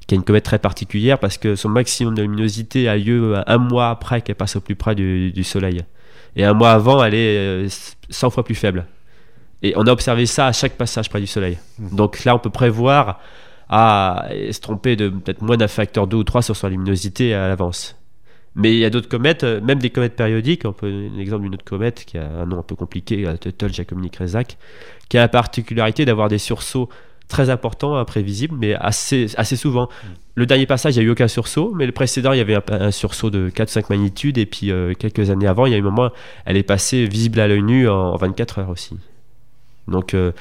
qui 0.06 0.16
est 0.16 0.18
une 0.18 0.24
comète 0.24 0.44
très 0.44 0.60
particulière 0.60 1.18
parce 1.18 1.38
que 1.38 1.56
son 1.56 1.70
maximum 1.70 2.14
de 2.14 2.24
luminosité 2.24 2.90
a 2.90 2.98
lieu 2.98 3.36
euh, 3.36 3.42
un 3.48 3.58
mois 3.58 3.90
après 3.90 4.22
qu'elle 4.22 4.36
passe 4.36 4.58
au 4.58 4.62
plus 4.62 4.76
près 4.76 4.96
du, 4.96 5.32
du 5.32 5.46
Soleil. 5.46 5.86
Et 6.36 6.44
un 6.44 6.54
mois 6.54 6.72
avant, 6.72 7.04
elle 7.04 7.16
est 7.16 7.38
euh, 7.38 7.68
100 8.10 8.30
fois 8.30 8.44
plus 8.44 8.56
faible. 8.56 8.86
Et 9.64 9.74
on 9.76 9.88
a 9.88 9.92
observé 9.92 10.26
ça 10.26 10.48
à 10.48 10.52
chaque 10.52 10.74
passage 10.74 11.10
près 11.10 11.20
du 11.20 11.28
Soleil. 11.28 11.58
Donc 11.80 12.24
là, 12.26 12.36
on 12.36 12.40
peut 12.40 12.52
prévoir 12.52 13.20
à 13.70 14.28
se 14.52 14.60
tromper 14.60 14.96
de 14.96 15.10
peut-être 15.10 15.42
moins 15.42 15.58
d'un 15.58 15.68
facteur 15.68 16.08
2 16.08 16.18
ou 16.18 16.24
3 16.24 16.42
sur 16.42 16.56
sa 16.56 16.70
luminosité 16.70 17.34
à 17.34 17.48
l'avance. 17.48 17.96
Mais 18.56 18.74
il 18.74 18.80
y 18.80 18.86
a 18.86 18.90
d'autres 18.90 19.08
comètes, 19.08 19.44
euh, 19.44 19.62
même 19.62 19.78
des 19.78 19.92
comètes 19.92 20.16
périodiques. 20.16 20.66
On 20.66 20.74
peut 20.74 21.10
l'exemple 21.16 21.44
d'une 21.44 21.54
autre 21.54 21.64
comète 21.64 22.06
qui 22.06 22.18
a 22.18 22.28
un 22.28 22.46
nom 22.48 22.60
un 22.60 22.64
peu 22.64 22.76
compliqué, 22.76 23.22
la 23.22 23.38
Tuttle 23.38 23.72
Giacomini 23.72 24.10
Kresak, 24.10 24.58
qui 25.10 25.18
a 25.18 25.22
la 25.22 25.28
particularité 25.28 26.06
d'avoir 26.06 26.28
des 26.28 26.40
sursauts 26.40 26.90
très 27.28 27.50
importants, 27.52 27.96
imprévisibles, 27.98 28.56
mais 28.58 28.74
assez, 28.74 29.28
assez 29.38 29.56
souvent. 29.56 29.90
Le 30.36 30.46
dernier 30.46 30.66
passage, 30.66 30.96
il 30.96 31.00
n'y 31.00 31.06
a 31.06 31.08
eu 31.08 31.12
aucun 31.12 31.28
sursaut, 31.28 31.74
mais 31.76 31.86
le 31.86 31.92
précédent, 31.92 32.32
il 32.32 32.38
y 32.38 32.42
avait 32.42 32.56
un, 32.56 32.64
un 32.70 32.92
sursaut 32.92 33.30
de 33.30 33.50
4-5 33.50 33.86
magnitudes, 33.90 34.38
et 34.38 34.46
puis 34.46 34.72
euh, 34.72 34.94
quelques 34.94 35.30
années 35.30 35.48
avant, 35.48 35.66
il 35.66 35.74
y 35.74 35.76
a 35.76 35.78
eu 35.78 35.82
un 35.82 35.84
moment, 35.84 36.10
elle 36.46 36.58
est 36.58 36.64
passée 36.64 37.06
visible 37.06 37.40
à 37.40 37.48
l'œil 37.48 37.62
nu 37.62 37.88
en, 37.88 38.14
en 38.14 38.16
24 38.16 38.60
heures 38.60 38.70
aussi. 38.70 38.96
Donc, 39.88 40.14
euh, 40.14 40.32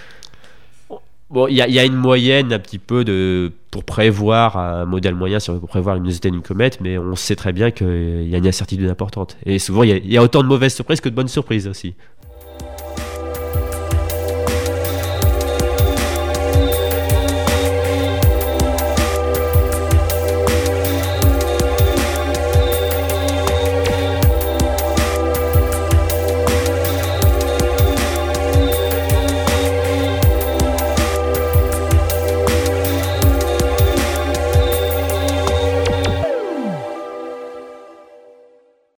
bon, 1.30 1.46
il 1.48 1.56
y, 1.56 1.60
a- 1.60 1.84
une 1.84 1.96
moyenne 1.96 2.52
un 2.52 2.58
petit 2.58 2.78
peu 2.78 3.04
de, 3.04 3.52
pour 3.70 3.84
prévoir 3.84 4.56
un 4.56 4.84
modèle 4.84 5.14
moyen, 5.14 5.40
si 5.40 5.50
on 5.50 5.54
veut, 5.54 5.60
pour 5.60 5.68
prévoir 5.68 5.96
la 5.96 6.00
d'une 6.30 6.42
comète, 6.42 6.80
mais 6.80 6.98
on 6.98 7.14
sait 7.16 7.36
très 7.36 7.52
bien 7.52 7.70
qu'il 7.70 8.28
y 8.28 8.34
a 8.34 8.38
une 8.38 8.46
incertitude 8.46 8.88
importante. 8.88 9.36
Et 9.44 9.58
souvent, 9.58 9.82
il 9.82 10.06
y 10.06 10.16
a 10.16 10.22
autant 10.22 10.42
de 10.42 10.48
mauvaises 10.48 10.74
surprises 10.74 11.00
que 11.00 11.08
de 11.08 11.14
bonnes 11.14 11.28
surprises 11.28 11.68
aussi. 11.68 11.94